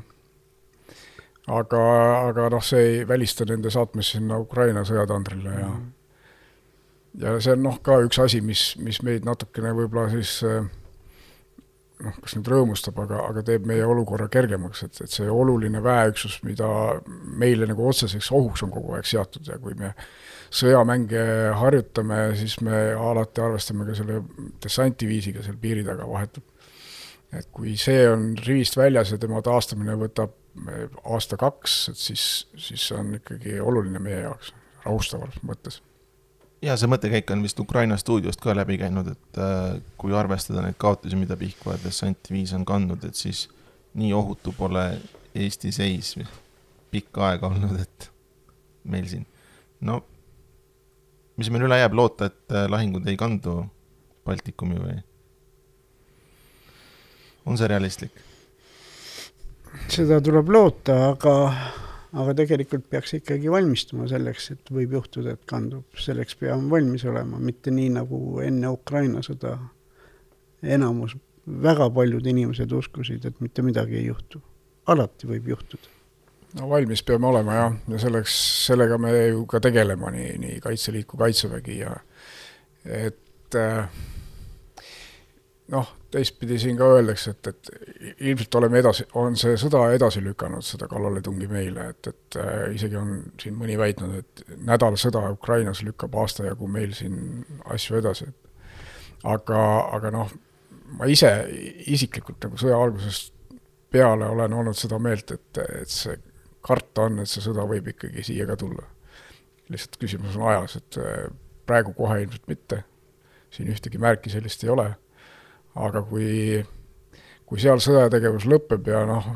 [1.47, 1.81] aga,
[2.29, 5.85] aga noh, see ei välista nende saatmist sinna Ukraina sõjatandrile ja mm.
[7.21, 10.39] ja see on noh, ka üks asi, mis, mis meid natukene võib-olla siis
[12.03, 16.39] noh, kas nüüd rõõmustab, aga, aga teeb meie olukorra kergemaks, et, et see oluline väeüksus,
[16.47, 16.67] mida
[17.39, 19.93] meile nagu otseseks ohuks on kogu aeg seatud ja kui me
[20.55, 21.21] sõjamänge
[21.59, 24.21] harjutame, siis me alati arvestame ka selle
[24.63, 26.47] dessantiviisiga seal piiri taga vahetult.
[27.35, 30.31] et kui see on rivist väljas ja tema taastamine võtab
[31.03, 34.53] aasta-kaks, et siis, siis see on ikkagi oluline meie jaoks,
[34.85, 35.81] rahustavas mõttes.
[36.61, 40.79] ja see mõttekäik on vist Ukraina stuudiost ka läbi käinud, et äh, kui arvestada neid
[40.81, 43.47] kaotusi, mida Pihkva dessant viis on kandnud, et siis
[43.95, 44.87] nii ohutu pole
[45.35, 46.15] Eesti seis
[46.91, 48.11] pikka aega olnud, et
[48.87, 49.25] meil siin,
[49.81, 49.99] no
[51.35, 53.65] mis meil üle jääb, loota, et äh, lahingud ei kandu
[54.25, 55.01] Baltikumi või?
[57.45, 58.23] on see realistlik?
[59.91, 61.35] Seda tuleb loota, aga,
[62.15, 67.39] aga tegelikult peaks ikkagi valmistuma selleks, et võib juhtuda, et kandub, selleks peame valmis olema,
[67.41, 69.57] mitte nii nagu enne Ukraina sõda.
[70.63, 74.41] enamus, väga paljud inimesed uskusid, et mitte midagi ei juhtu.
[74.87, 75.95] alati võib juhtuda
[76.59, 78.35] no valmis peame olema jah, ja selleks,
[78.65, 81.95] sellega me ju ka tegeleme, nii, nii Kaitseliit kui Kaitsevägi ja
[82.85, 83.89] et äh,
[85.73, 90.63] noh, teistpidi siin ka öeldakse, et, et ilmselt oleme edasi, on see sõda edasi lükanud,
[90.65, 95.81] seda kallaletungi meile, et, et äh, isegi on siin mõni väitnud, et nädal sõda Ukrainas
[95.85, 99.61] lükkab aasta jagu meil siin asju edasi, et aga,
[99.97, 100.33] aga noh,
[100.99, 101.31] ma ise
[101.91, 103.33] isiklikult nagu sõja algusest
[103.91, 106.17] peale olen olnud seda meelt, et, et see
[106.65, 108.91] karta on, et see sõda võib ikkagi siia ka tulla.
[109.69, 111.25] lihtsalt küsimus on ajas, et äh,
[111.65, 112.83] praegu kohe ilmselt mitte,
[113.49, 114.91] siin ühtegi märki sellist ei ole,
[115.75, 116.61] aga kui,
[117.45, 119.27] kui seal sõjategevus lõpeb ja noh,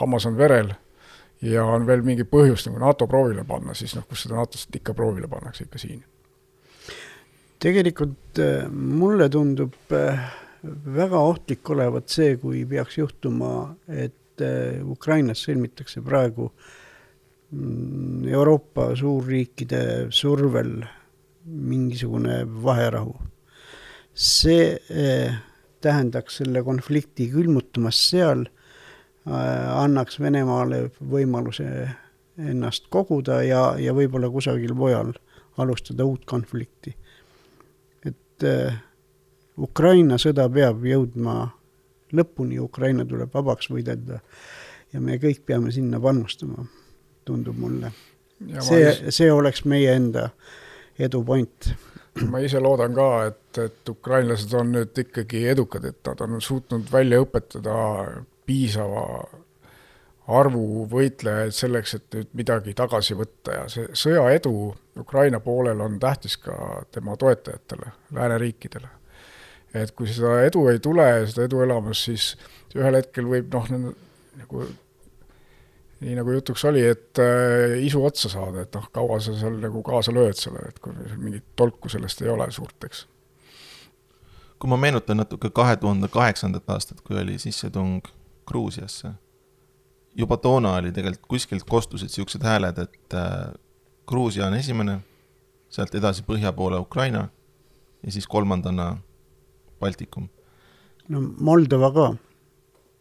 [0.00, 0.72] hammas on verel
[1.44, 4.94] ja on veel mingi põhjus nagu NATO proovile panna, siis noh, kus seda NATO-st ikka
[4.96, 6.02] proovile pannakse, ikka siin.
[7.64, 10.24] tegelikult äh, mulle tundub äh,
[10.96, 14.12] väga ohtlik olevat see, kui peaks juhtuma, et
[14.90, 20.80] Ukrainas sõlmitakse praegu mm, Euroopa suurriikide survel
[21.44, 23.14] mingisugune vaherahu.
[24.14, 24.78] see
[25.84, 28.46] tähendaks selle konflikti külmutamast seal,
[29.28, 31.68] eh, annaks Venemaale võimaluse
[32.38, 35.12] ennast koguda ja, ja võib-olla kusagil mujal
[35.58, 36.96] alustada uut konflikti.
[38.04, 38.74] et äh,
[39.58, 41.52] Ukraina sõda peab jõudma
[42.14, 44.18] lõpuni, Ukraina tuleb vabaks võidelda
[44.92, 46.66] ja me kõik peame sinna panustama,
[47.24, 47.92] tundub mulle.
[48.60, 50.28] see, see oleks meie enda
[50.98, 51.74] edu point.
[52.30, 56.90] Ma ise loodan ka, et, et ukrainlased on nüüd ikkagi edukad, et nad on suutnud
[56.92, 57.74] välja õpetada
[58.46, 59.04] piisava
[60.34, 63.58] arvu võitlejaid selleks, et nüüd midagi tagasi võtta.
[63.58, 64.54] Ja see sõja edu
[65.00, 68.88] Ukraina poolel on tähtis ka tema toetajatele, lääneriikidele.
[69.74, 72.30] Et kui seda edu ei tule, seda edu elamas, siis
[72.78, 73.68] ühel hetkel võib noh,
[74.38, 74.64] nagu
[76.04, 79.82] nii nagu jutuks oli, et äh, isu otsa saada, et noh, kaua sa seal nagu
[79.86, 83.06] kaasa lööd selle, et kui mingit tolku sellest ei ole suurt, eks.
[84.58, 88.04] kui ma meenutan natuke kahe tuhande kaheksandat aastat, kui oli sissetung
[88.48, 89.14] Gruusiasse,
[90.14, 93.54] juba toona oli tegelikult kuskilt kostusid niisugused hääled, et äh,
[94.06, 94.98] Gruusia on esimene,
[95.72, 97.28] sealt edasi põhja poole Ukraina
[98.04, 98.96] ja siis kolmandana
[99.80, 100.28] Baltikum.
[101.08, 102.06] no Moldova ka.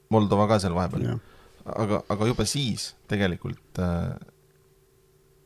[0.09, 1.19] Moldova ka seal vahepeal.
[1.65, 4.13] Aga, aga juba siis tegelikult äh,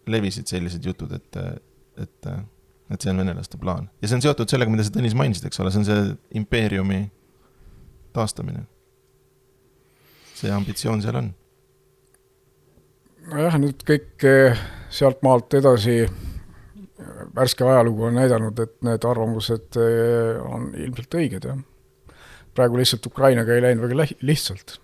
[0.08, 1.39] levisid sellised jutud, et,
[2.01, 2.30] et,
[2.93, 3.89] et see on venelaste plaan.
[4.01, 6.06] ja see on seotud sellega, mida sa, Tõnis, mainisid, eks ole, see on see
[6.39, 7.01] impeeriumi
[8.15, 8.65] taastamine.
[10.38, 11.30] see ambitsioon seal on.
[13.34, 16.01] nojah, nüüd kõik äh, sealtmaalt edasi
[17.38, 21.60] värske ajalugu on näidanud, et need arvamused on ilmselt õiged, jah.
[22.58, 24.80] praegu lihtsalt Ukrainaga ei läinud väga lihtsalt.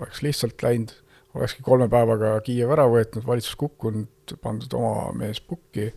[0.00, 0.94] Oleks lihtsalt läinud,
[1.34, 5.90] olekski kolme päevaga Kiiev ära võetud, valitsus kukkunud, pandud oma mees pukki,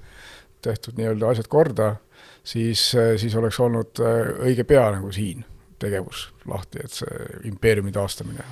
[0.66, 1.94] tehtud nii-öelda asjad korda,
[2.44, 2.90] siis,
[3.22, 5.46] siis oleks olnud eh, õige pea nagu siin
[5.80, 8.46] tegevus lahti, et see impeeriumi taastamine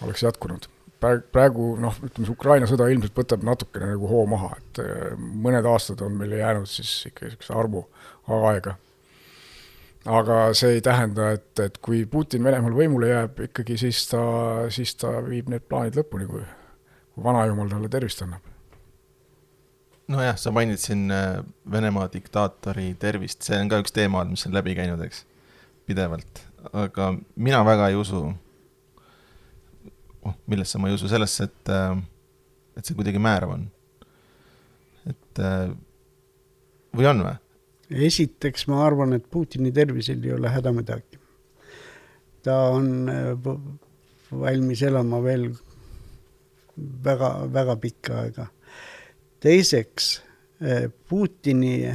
[0.00, 0.70] oleks jätkunud
[1.00, 5.66] praegu noh, ütleme see Ukraina sõda ilmselt võtab natukene nagu hoo maha, et äh, mõned
[5.68, 7.84] aastad on meile jäänud siis ikka niisuguse armu
[8.50, 8.76] aega.
[10.08, 14.22] Aga see ei tähenda, et, et kui Putin Venemaal võimule jääb ikkagi, siis ta,
[14.72, 16.44] siis ta viib need plaanid lõpuni, kui,
[17.14, 18.46] kui vanajumal talle tervist annab.
[20.10, 24.56] nojah, sa mainid siin äh, Venemaa diktaatori tervist, see on ka üks teema, mis on
[24.56, 25.24] läbi käinud, eks,
[25.86, 28.24] pidevalt, aga mina väga ei usu
[30.24, 32.00] oh, millesse ma ei usu, sellesse, et, äh,
[32.78, 33.68] et see kuidagi määrav on.
[35.08, 35.70] et äh,
[36.96, 37.36] või on või?
[37.90, 41.18] Esiteks ma arvan, et Putini tervisel ei ole häda midagi.
[42.42, 43.50] ta on äh,
[44.32, 45.50] valmis elama veel
[47.04, 48.46] väga, väga pikka aega.
[49.40, 50.22] teiseks,
[51.08, 51.88] Putini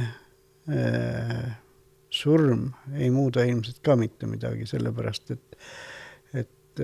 [2.10, 2.64] surm
[2.98, 5.58] ei muuda ilmselt ka mitte midagi, sellepärast et,
[6.34, 6.82] et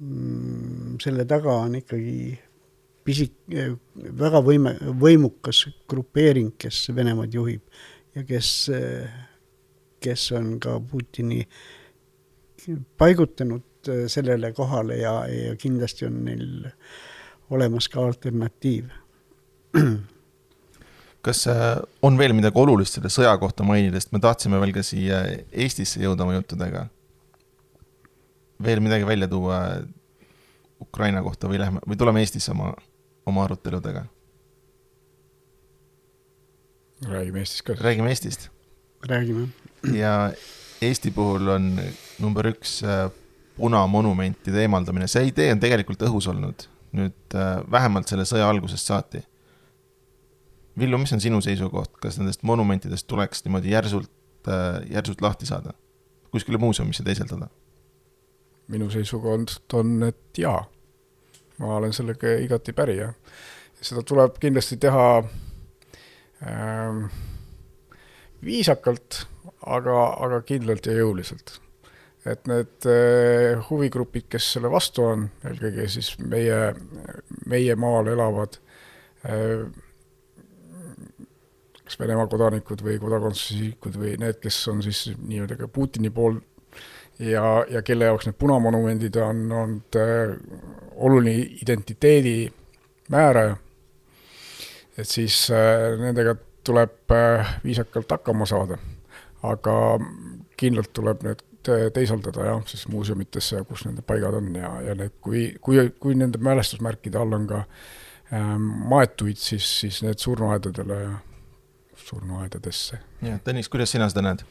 [0.00, 2.34] Mm, selle taga on ikkagi
[3.06, 3.32] pisik,
[4.20, 7.62] väga võime, võimukas grupeering, kes Venemaad juhib
[8.16, 8.50] ja kes,
[10.00, 11.42] kes on ka Putini
[12.98, 16.46] paigutanud sellele kohale ja, ja kindlasti on neil
[17.50, 18.88] olemas ka alternatiiv.
[21.26, 24.82] kas äh, on veel midagi olulist selle sõja kohta mainida, sest me tahtsime veel ka
[24.86, 26.86] siia Eestisse jõuda oma juttudega
[28.62, 29.60] veel midagi välja tuua
[30.80, 32.72] Ukraina kohta või lähme, või tuleme Eestisse oma
[33.26, 34.04] oma aruteludega?
[37.08, 37.76] Räägime Eestist ka.
[37.80, 38.48] räägime Eestist.
[39.08, 39.48] räägime.
[39.94, 40.32] ja
[40.82, 41.80] Eesti puhul on
[42.18, 43.10] number üks äh,
[43.56, 46.66] punamonumentide eemaldamine, see idee on tegelikult õhus olnud
[46.96, 49.22] nüüd äh, vähemalt selle sõja algusest saati.
[50.78, 54.12] Villu, mis on sinu seisukoht, kas nendest monumentidest tuleks niimoodi järsult,
[54.48, 55.74] äh, järsult lahti saada,
[56.34, 57.50] kuskile muuseumisse teiseldada?
[58.66, 60.58] minu seisukoht on, et jaa,
[61.62, 63.12] ma olen sellega igati päri ja
[63.78, 65.04] seda tuleb kindlasti teha
[68.44, 69.22] viisakalt,
[69.64, 69.94] aga,
[70.26, 71.56] aga kindlalt ja jõuliselt.
[72.26, 76.74] Et need äh, huvigrupid, kes selle vastu on, eelkõige siis meie,
[77.46, 78.58] meie maal elavad
[79.24, 79.62] äh,
[81.86, 86.40] kas Venemaa kodanikud või kodakondsusisikud või need, kes on siis nii-öelda ka Putini pool
[87.22, 90.34] ja, ja kelle jaoks need punamonumendid on olnud äh,
[90.96, 92.36] oluline identiteedi
[93.14, 93.54] määraja,
[94.98, 98.78] et siis äh, nendega tuleb äh, viisakalt hakkama saada.
[99.46, 99.74] aga
[100.56, 101.42] kindlalt tuleb need
[101.94, 106.38] teisaldada jah, siis muuseumitesse, kus nende paigad on ja, ja need, kui, kui, kui nende
[106.42, 107.62] mälestusmärkide all on ka
[108.32, 111.16] ähm, maetuid, siis, siis need surnuaedadele ja
[112.06, 113.00] surnuaedadesse.
[113.26, 114.46] jah, Tõnis, kuidas sina seda näed?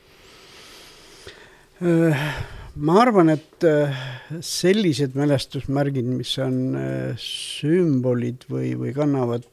[1.83, 2.27] Äh,
[2.75, 4.05] ma arvan, et äh,
[4.43, 9.47] sellised mälestusmärgid, mis on äh, sümbolid või, või kannavad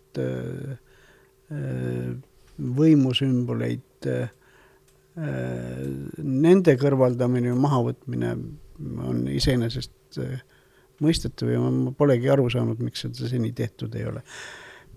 [2.83, 4.09] võimusümboleid
[5.12, 5.81] Äh,
[6.25, 8.31] nende kõrvaldamine ja mahavõtmine
[9.05, 10.38] on iseenesest äh,
[11.05, 14.22] mõistetav ja ma polegi aru saanud, miks seda seni tehtud ei ole.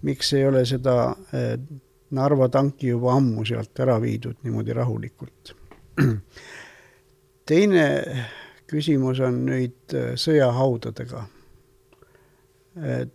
[0.08, 0.96] miks ei ole seda
[1.36, 1.58] äh,
[2.16, 5.52] Narva tanki juba ammu sealt ära viidud niimoodi rahulikult.
[7.50, 7.86] teine
[8.70, 11.26] küsimus on nüüd sõjahaudadega.
[12.78, 13.15] et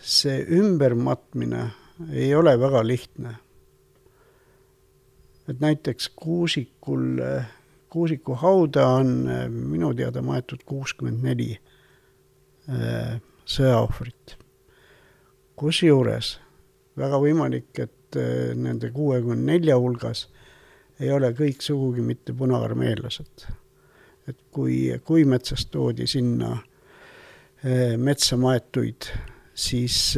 [0.00, 1.66] see ümbermatmine
[2.12, 3.34] ei ole väga lihtne
[5.48, 7.20] et näiteks Kuusikul,
[7.88, 11.52] Kuusiku hauda on eh, minu teada maetud kuuskümmend neli
[13.44, 14.38] sõjaohvrit.
[15.56, 16.38] kusjuures
[16.96, 18.16] väga võimalik, et
[18.56, 20.28] nende kuuekümne nelja hulgas
[20.98, 23.44] ei ole kõik sugugi mitte punaarmeelased.
[24.28, 26.56] et kui, kui metsast toodi sinna
[27.98, 29.10] metsa maetuid,
[29.54, 30.16] siis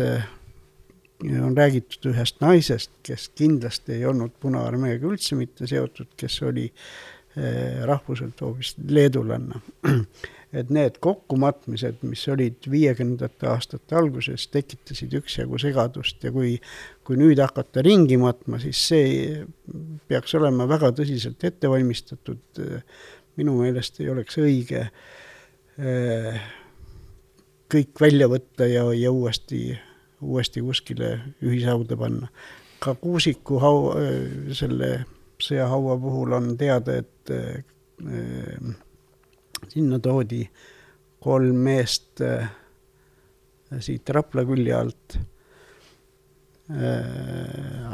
[1.20, 7.84] on räägitud ühest naisest, kes kindlasti ei olnud Punaarmeega üldse mitte seotud, kes oli eh,
[7.88, 9.60] rahvuselt hoopis leedulanna.
[10.56, 16.54] et need kokkumatmised, mis olid viiekümnendate aastate alguses, tekitasid üksjagu segadust ja kui,
[17.04, 19.08] kui nüüd hakata ringi matma, siis see
[20.08, 22.62] peaks olema väga tõsiselt ette valmistatud.
[23.36, 24.86] minu meelest ei oleks õige
[25.76, 26.38] eh,
[27.72, 29.74] kõik välja võtta ja, ja uuesti
[30.20, 32.28] uuesti kuskile ühishauda panna.
[32.78, 33.94] ka Kuusiku hau-,
[34.52, 35.04] selle
[35.42, 37.64] sõjahaua puhul on teada, et äh,
[39.68, 40.44] sinna toodi
[41.24, 42.50] kolm meest äh,
[43.80, 45.24] siit Rapla külje alt äh,.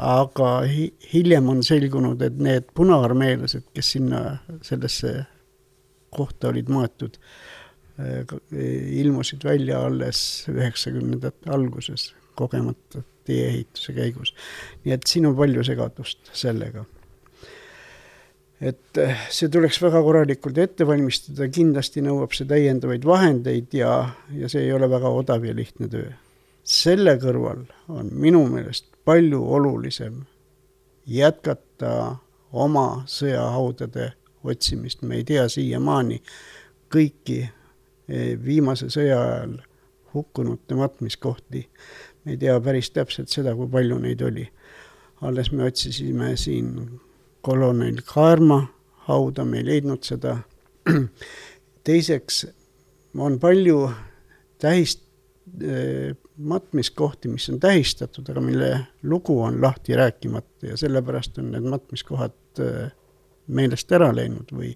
[0.03, 4.23] aga hi hiljem on selgunud, et need punaarmeelased, kes sinna
[4.61, 5.25] sellesse
[6.13, 7.52] kohta olid maetud äh,,
[8.01, 14.33] ilmusid välja alles üheksakümnendate alguses, kogemata tee-ehituse käigus.
[14.83, 16.85] nii et siin on palju segadust sellega.
[18.61, 24.49] et äh, see tuleks väga korralikult ette valmistada, kindlasti nõuab see täiendavaid vahendeid ja, ja
[24.49, 26.09] see ei ole väga odav ja lihtne töö.
[26.63, 30.23] selle kõrval on minu meelest palju olulisem
[31.05, 32.15] jätkata
[32.51, 36.23] oma sõjahaudade otsimist, me ei tea siiamaani
[36.93, 37.62] kõiki Eh,
[38.45, 39.57] viimase sõja ajal
[40.13, 41.69] hukkunute matmiskohti.
[42.25, 44.47] me ei tea päris täpselt seda, kui palju neid oli.
[45.21, 46.99] alles me otsisime siin
[47.41, 48.67] kolonel Kaarma
[49.07, 50.37] hauda, me ei leidnud seda.
[51.87, 52.45] teiseks
[53.17, 53.91] on palju
[54.59, 55.05] tähist-,
[55.61, 58.69] eh, matmiskohti, mis on tähistatud, aga mille
[59.03, 62.91] lugu on lahti rääkimata ja sellepärast on need matmiskohad eh,
[63.47, 64.71] meelest ära läinud või,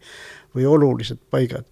[0.56, 1.68] või olulised paigad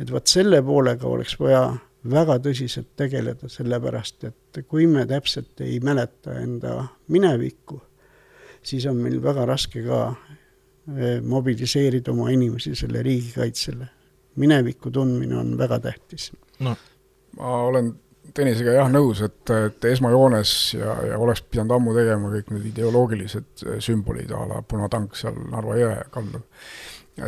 [0.00, 1.64] et vot selle poolega oleks vaja
[2.10, 7.80] väga tõsiselt tegeleda, sellepärast et kui me täpselt ei mäleta enda minevikku,
[8.62, 13.88] siis on meil väga raske ka eh, mobiliseerida oma inimesi selle riigikaitsele.
[14.36, 16.32] mineviku tundmine on väga tähtis.
[16.58, 16.76] no
[17.36, 17.94] ma olen
[18.30, 23.64] Tõnisega jah nõus, et, et esmajoones ja, ja oleks pidanud ammu tegema kõik need ideoloogilised
[23.82, 26.44] sümbolid a la punatank seal Narva jõe kaldal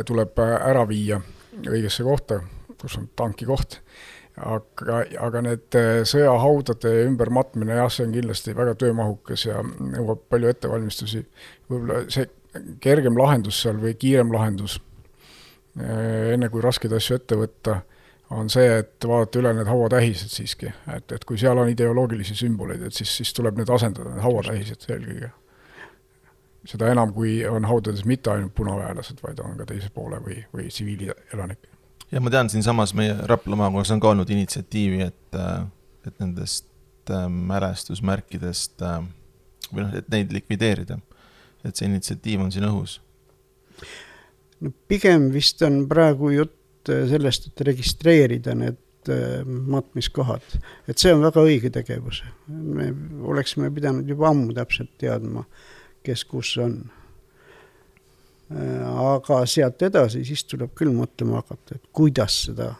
[0.07, 1.19] tuleb ära viia
[1.67, 2.39] õigesse kohta
[2.83, 3.79] kus on tanki koht.
[4.33, 10.49] aga, aga need äh, sõjahaudade ümbermatmine jah, see on kindlasti väga töömahukas ja nõuab palju
[10.49, 11.21] ettevalmistusi.
[11.69, 12.25] võib-olla see
[12.81, 14.79] kergem lahendus seal või kiirem lahendus,
[15.77, 17.77] äh, enne kui raskeid asju ette võtta,
[18.33, 22.81] on see, et vaadata üle need hauatähised siiski, et, et kui seal on ideoloogilisi sümboleid,
[22.87, 25.29] et siis, siis tuleb need asendada, need hauatähised eelkõige.
[26.73, 30.71] seda enam, kui on haudades mitte ainult punaväelased, vaid on ka teise poole või, või
[30.73, 31.72] tsiviilelanikke
[32.13, 35.65] ja ma tean, siinsamas meie Rapla maakonnas on ka olnud initsiatiivi, et, äh,
[36.07, 36.67] et nendest
[37.11, 39.01] äh, mälestusmärkidest äh,
[39.71, 40.99] või noh, et neid likvideerida.
[41.63, 42.97] et see initsiatiiv on siin õhus.
[44.59, 48.79] no pigem vist on praegu jutt sellest, et registreerida need
[49.47, 50.43] matmiskohad,
[50.87, 52.21] et see on väga õige tegevus.
[52.47, 52.91] me
[53.31, 55.45] oleksime pidanud juba ammu täpselt teadma,
[56.03, 56.77] kes kus on
[58.53, 62.73] aga sealt edasi, siis tuleb küll mõtlema hakata, et kuidas seda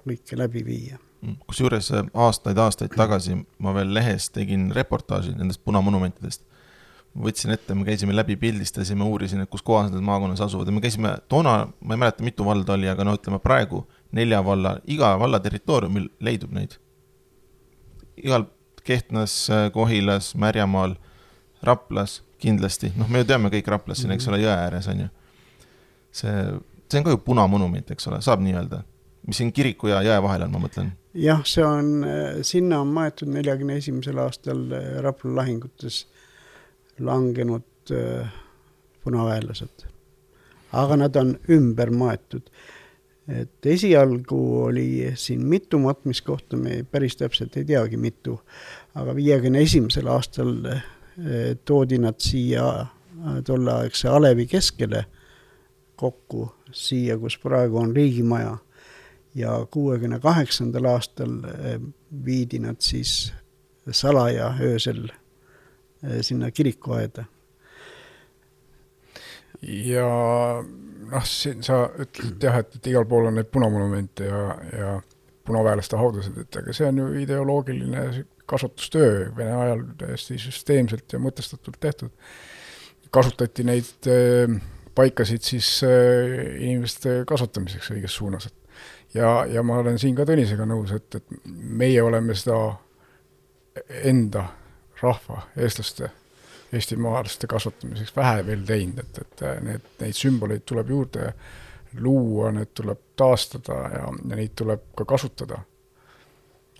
[0.00, 1.00] kõike läbi viia.
[1.20, 6.46] Mm, kusjuures aastaid-aastaid tagasi ma veel lehes tegin reportaaži nendest punamonumentidest.
[7.10, 10.80] võtsin ette, me käisime läbi, pildistasime, uurisin, et kus kohas need maakonnas asuvad ja me
[10.80, 13.82] käisime toona, ma ei mäleta, mitu valda oli, aga no ütleme praegu
[14.14, 16.78] nelja valla, iga valla territooriumil leidub neid.
[18.16, 18.46] igal
[18.84, 20.94] Kehtnas, Kohilas, Märjamaal,
[21.62, 24.34] Raplas kindlasti, noh, me ju teame kõik Raplas siin, eks mhm.
[24.34, 25.10] ole, jõe ääres on ju.
[26.12, 26.36] see,
[26.90, 28.82] see on ka ju punamonument, eks ole, saab nii öelda,
[29.28, 30.92] mis siin kiriku ja jõe vahel on, ma mõtlen.
[31.14, 31.92] jah, see on,
[32.46, 36.04] sinna on maetud neljakümne esimesel aastal eh, Rapla lahingutes
[37.00, 38.28] langenud äh,
[39.04, 39.86] punaväelased.
[40.72, 42.50] aga nad on ümber maetud.
[43.28, 48.40] et esialgu oli siin mitu matmiskohta, me päris täpselt ei teagi, mitu,
[48.94, 50.54] aga viiekümne esimesel aastal
[51.64, 55.04] toodi nad siia eh, tolleaegse alevi keskele
[56.00, 58.58] kokku, siia, kus praegu on riigimaja.
[59.34, 61.80] ja kuuekümne kaheksandal aastal eh,
[62.24, 63.32] viidi nad siis
[63.90, 65.08] salaja öösel
[66.20, 67.24] sinna kirikuaeda.
[69.62, 70.08] ja
[71.10, 75.00] noh, siin sa ütled jah, et, et igal pool on neid punamonumente ja, ja
[75.44, 81.78] punaväelaste haudasid, et aga see on ju ideoloogiline kasvatustöö Vene ajal täiesti süsteemselt ja mõtestatult
[81.80, 82.10] tehtud.
[83.10, 84.60] kasutati neid äh,
[84.94, 90.66] paikasid siis äh, inimeste kasvatamiseks õiges suunas, et ja, ja ma olen siin ka Tõnisega
[90.68, 92.58] nõus, et, et meie oleme seda
[94.04, 94.44] enda
[95.02, 96.10] rahva, eestlaste,
[96.72, 101.32] eestimaalaste kasvatamiseks vähe veel teinud, et, et need, neid sümboleid tuleb juurde
[101.98, 105.58] luua, need tuleb taastada ja, ja neid tuleb ka kasutada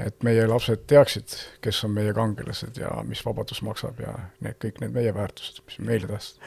[0.07, 1.35] et meie lapsed teaksid,
[1.65, 5.79] kes on meie kangelased ja mis vabadus maksab ja need kõik need meie väärtused, mis
[5.85, 6.41] meile tähtsad.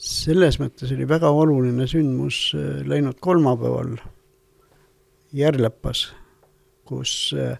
[0.00, 3.98] selles mõttes oli väga oluline sündmus äh, läinud kolmapäeval
[5.32, 6.08] Järlepas,
[6.84, 7.58] kus, äh,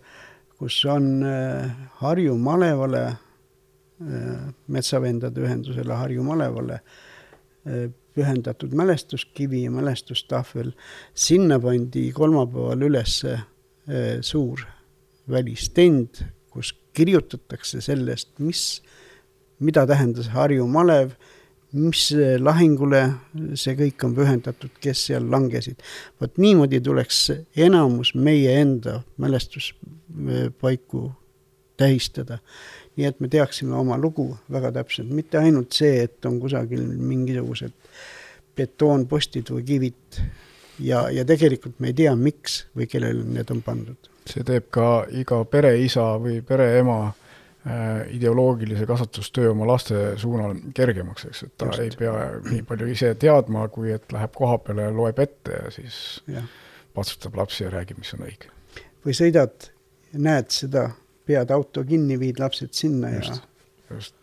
[0.58, 1.70] kus on äh,
[2.02, 3.04] Harju malevale,
[4.72, 6.78] metsavendade ühendusele Harju malevale
[8.16, 10.72] pühendatud mälestuskivi ja mälestustahvel.
[11.12, 13.18] sinna pandi kolmapäeval üles
[14.24, 14.64] suur
[15.30, 18.82] välistend, kus kirjutatakse sellest, mis,
[19.60, 21.14] mida tähendas Harju malev,
[21.72, 22.08] mis
[22.42, 23.04] lahingule
[23.58, 25.78] see kõik on pühendatud, kes seal langesid.
[26.20, 31.12] vot niimoodi tuleks enamus meie enda mälestuspaiku
[31.76, 32.38] tähistada.
[32.96, 37.72] nii et me teaksime oma lugu väga täpselt, mitte ainult see, et on kusagil mingisugused
[38.56, 40.20] betoonpostid või kivid
[40.80, 44.86] ja, ja tegelikult me ei tea, miks või kellele need on pandud see teeb ka
[45.16, 51.84] iga pereisa või pereema äh, ideoloogilise kasvatustöö oma laste suunal kergemaks, eks, et ta Just.
[51.84, 52.14] ei pea
[52.46, 55.98] nii palju ise teadma, kui et läheb koha peale ja loeb ette ja siis
[56.30, 56.44] ja.
[56.96, 58.52] patsutab lapsi ja räägib, mis on õige.
[59.06, 59.70] või sõidad,
[60.12, 60.90] näed seda,
[61.26, 63.40] pead auto kinni, viid lapsed sinna just,
[63.88, 64.16] ja just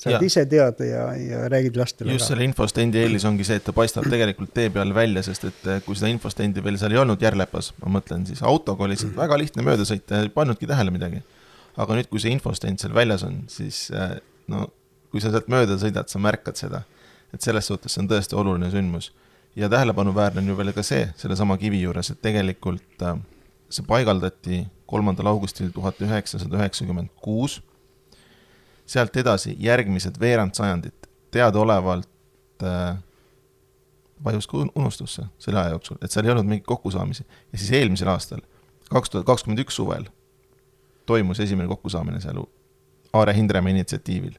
[0.00, 0.20] saad ja.
[0.26, 2.32] ise teada ja, ja räägid lastele just ka.
[2.34, 5.78] selle infostendi eelis ongi see, et ta paistab tegelikult tee peal välja, sest et eh,
[5.86, 9.38] kui seda infostendi veel seal ei olnud Järlepas, ma mõtlen, siis autoga oli lihtsalt väga
[9.40, 11.22] lihtne mööda sõita ei pannudki tähele midagi.
[11.76, 14.18] aga nüüd, kui see infostend seal väljas on, siis eh,
[14.52, 14.68] no
[15.12, 16.82] kui sa sealt mööda sõidad, sa märkad seda.
[17.32, 19.12] et selles suhtes see on tõesti oluline sündmus.
[19.56, 23.16] ja tähelepanuväärne on ju veel ka see, sellesama kivi juures, et tegelikult eh,
[23.70, 27.62] see paigaldati kolmandal augustil tuhat üheksasada üheksakümmend kuus
[28.86, 32.08] sealt edasi järgmised veerand sajandit teadaolevalt
[32.62, 32.96] äh,
[34.24, 37.26] vajus ka unustusse selle aja jooksul, et seal ei olnud mingeid kokkusaamisi.
[37.52, 38.40] ja siis eelmisel aastal,
[38.90, 40.06] kaks tuhat kakskümmend üks suvel,
[41.06, 42.44] toimus esimene kokkusaamine seal
[43.12, 44.38] Aare Hindremäe initsiatiivil.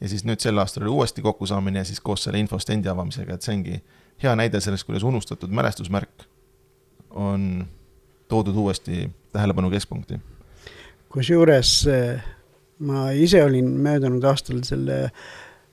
[0.00, 3.42] ja siis nüüd sel aastal oli uuesti kokkusaamine ja siis koos selle infostendi avamisega, et
[3.42, 3.80] see ongi
[4.22, 6.26] hea näide sellest, kuidas unustatud mälestusmärk
[7.10, 7.66] on
[8.28, 10.20] toodud uuesti tähelepanu keskpunkti.
[11.08, 12.22] kusjuures eh,
[12.86, 15.10] ma ise olin möödunud aastal selle,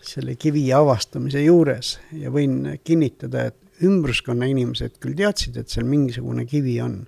[0.04, 6.48] selle kivi avastamise juures ja võin kinnitada, et ümbruskonna inimesed küll teadsid, et seal mingisugune
[6.50, 7.06] kivi on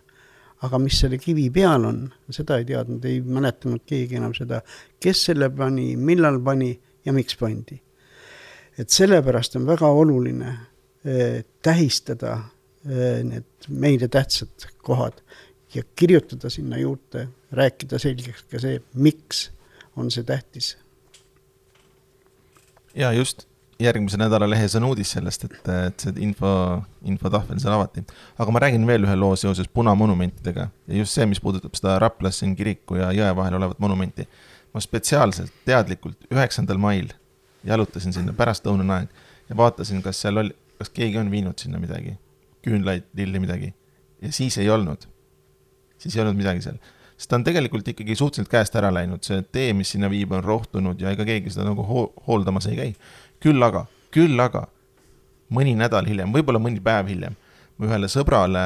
[0.66, 2.02] aga mis selle kivi peal on,
[2.36, 4.62] seda ei teadnud, ei mäletanud keegi enam seda,
[5.02, 6.74] kes selle pani, millal pani
[7.06, 7.80] ja miks pandi.
[8.80, 10.50] et sellepärast on väga oluline
[11.04, 12.38] eh, tähistada
[12.88, 15.20] eh, need meile tähtsad kohad
[15.76, 19.50] ja kirjutada sinna juurde, rääkida selgeks ka see, miks
[20.00, 20.78] on see tähtis.
[22.95, 23.45] ja just,
[23.80, 26.52] järgmise nädala lehes on uudis sellest, et, et see info,
[27.08, 28.04] infotahvel seal avati.
[28.39, 32.41] aga ma räägin veel ühe loo seoses punamonumentidega ja just see, mis puudutab seda Raplas
[32.41, 34.28] siin kiriku ja jõe vahel olevat monumenti.
[34.74, 37.14] ma spetsiaalselt, teadlikult üheksandal mail
[37.66, 42.14] jalutasin sinna pärastlõunane aeg ja vaatasin, kas seal oli, kas keegi on viinud sinna midagi,
[42.66, 43.74] küünlaid, lilli, midagi.
[44.22, 45.08] ja siis ei olnud.
[45.97, 46.80] siis ei olnud midagi seal
[47.20, 50.43] sest ta on tegelikult ikkagi suhteliselt käest ära läinud, see tee, mis sinna viib, on
[50.43, 52.93] rohtunud ja ega keegi seda nagu ho hooldamas ei käi
[53.43, 54.65] küll aga, küll aga
[55.55, 57.36] mõni nädal hiljem, võib-olla mõni päev hiljem,
[57.78, 58.65] ma ühele sõbrale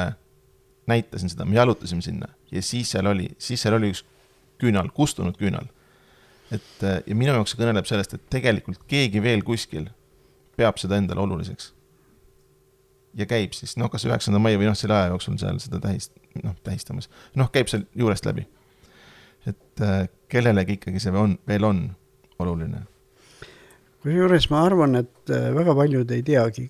[0.90, 4.04] näitasin seda, me jalutasime sinna ja siis seal oli, siis seal oli üks
[4.60, 5.66] küünal, kustunud küünal.
[6.52, 9.88] et ja minu jaoks see kõneleb sellest, et tegelikult keegi veel kuskil
[10.56, 11.72] peab seda endale oluliseks.
[13.14, 16.16] Ja käib siis, noh, kas üheksanda mai või noh, selle aja jooksul seal seda tähist-,
[16.42, 18.46] noh, tähistamas, noh, käib seal juurest läbi.
[19.44, 19.80] et
[20.32, 21.86] kellelegi ikkagi see on, veel on
[22.40, 22.86] oluline
[24.04, 26.68] kusjuures ma arvan, et äh, väga paljud ei teagi,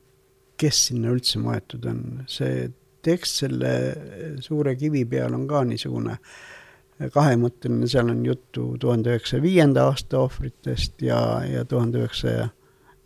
[0.61, 2.03] kes sinna üldse maetud on.
[2.31, 2.69] see
[3.05, 9.11] tekst selle äh, suure kivi peal on ka niisugune äh, kahemõtteline, seal on juttu tuhande
[9.11, 11.19] üheksasaja viienda aasta ohvritest ja,
[11.49, 12.53] ja tuhande üheksasaja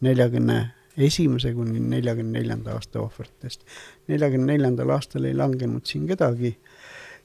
[0.04, 0.58] neljakümne
[1.06, 3.64] esimese kuni neljakümne neljanda aasta ohvritest.
[4.08, 6.54] neljakümne neljandal aastal ei langenud siin kedagi,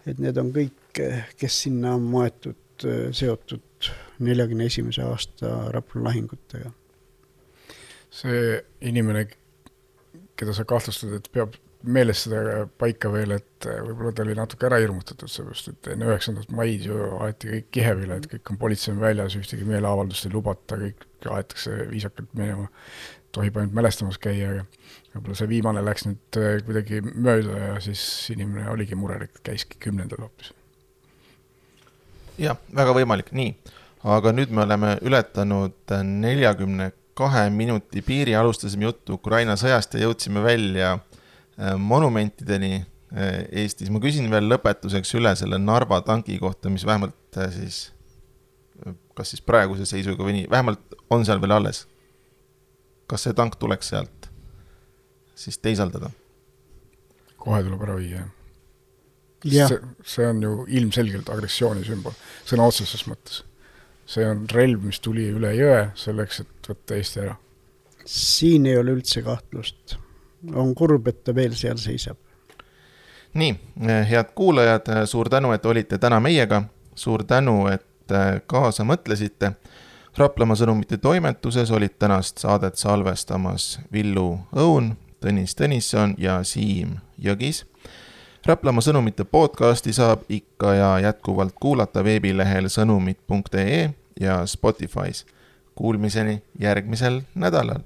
[0.08, 1.02] et need on kõik,
[1.40, 3.92] kes sinna on maetud, seotud
[4.24, 6.72] neljakümne esimese aasta Rapla lahingutega.
[8.14, 9.26] See inimene,
[10.38, 14.80] keda sa kahtlustad, et peab meeles seda paika veel, et võib-olla ta oli natuke ära
[14.80, 19.02] hirmutatud, seepärast et enne üheksandat maid ju aeti kõik kihevile, et kõik on politsei on
[19.04, 22.70] väljas, ühtegi meeleavaldust ei lubata, kõik aetakse viisakalt minema,
[23.34, 24.66] tohib ainult mälestamas käia, aga
[25.14, 28.02] võib-olla see viimane läks nüüd äh, kuidagi mööda ja siis
[28.34, 30.54] inimene oligi murelik, käiski kümnendal hoopis.
[32.42, 33.56] jah, väga võimalik, nii,
[34.16, 40.44] aga nüüd me oleme ületanud neljakümne kahe minuti piiri, alustasime juttu Ukraina sõjast ja jõudsime
[40.44, 43.92] välja äh, monumentideni äh, Eestis.
[43.94, 47.84] ma küsin veel lõpetuseks üle selle Narva tanki kohta, mis vähemalt äh, siis,
[49.14, 51.86] kas siis praeguse seisuga või nii, vähemalt on seal veel alles.
[53.14, 54.30] Kas see tank tuleks sealt
[55.38, 56.10] siis teisaldada?
[57.38, 58.26] kohe tuleb ära viia,
[59.46, 59.72] jah.
[59.72, 62.16] see, see on ju ilmselgelt agressiooni sümbol,
[62.50, 63.44] sõna otseses mõttes
[64.06, 67.36] see on relv, mis tuli üle jõe selleks, et võtta Eesti ära.
[68.06, 69.98] siin ei ole üldse kahtlust.
[70.54, 72.18] on kurb, et ta veel seal seisab.
[73.34, 73.56] nii,
[74.10, 76.64] head kuulajad, suur tänu, et olite täna meiega.
[76.96, 79.54] suur tänu, et äh, kaasa mõtlesite.
[80.18, 84.92] Raplamaa sõnumite toimetuses olid tänast saadet salvestamas Villu Õun,
[85.24, 87.64] Tõnis Tõnisson ja Siim Jõgis
[88.46, 95.24] Raplamaa sõnumite podcasti saab ikka ja jätkuvalt kuulata veebilehel sõnumid.ee ja Spotify's.
[95.76, 97.82] Kuulmiseni järgmisel nädalal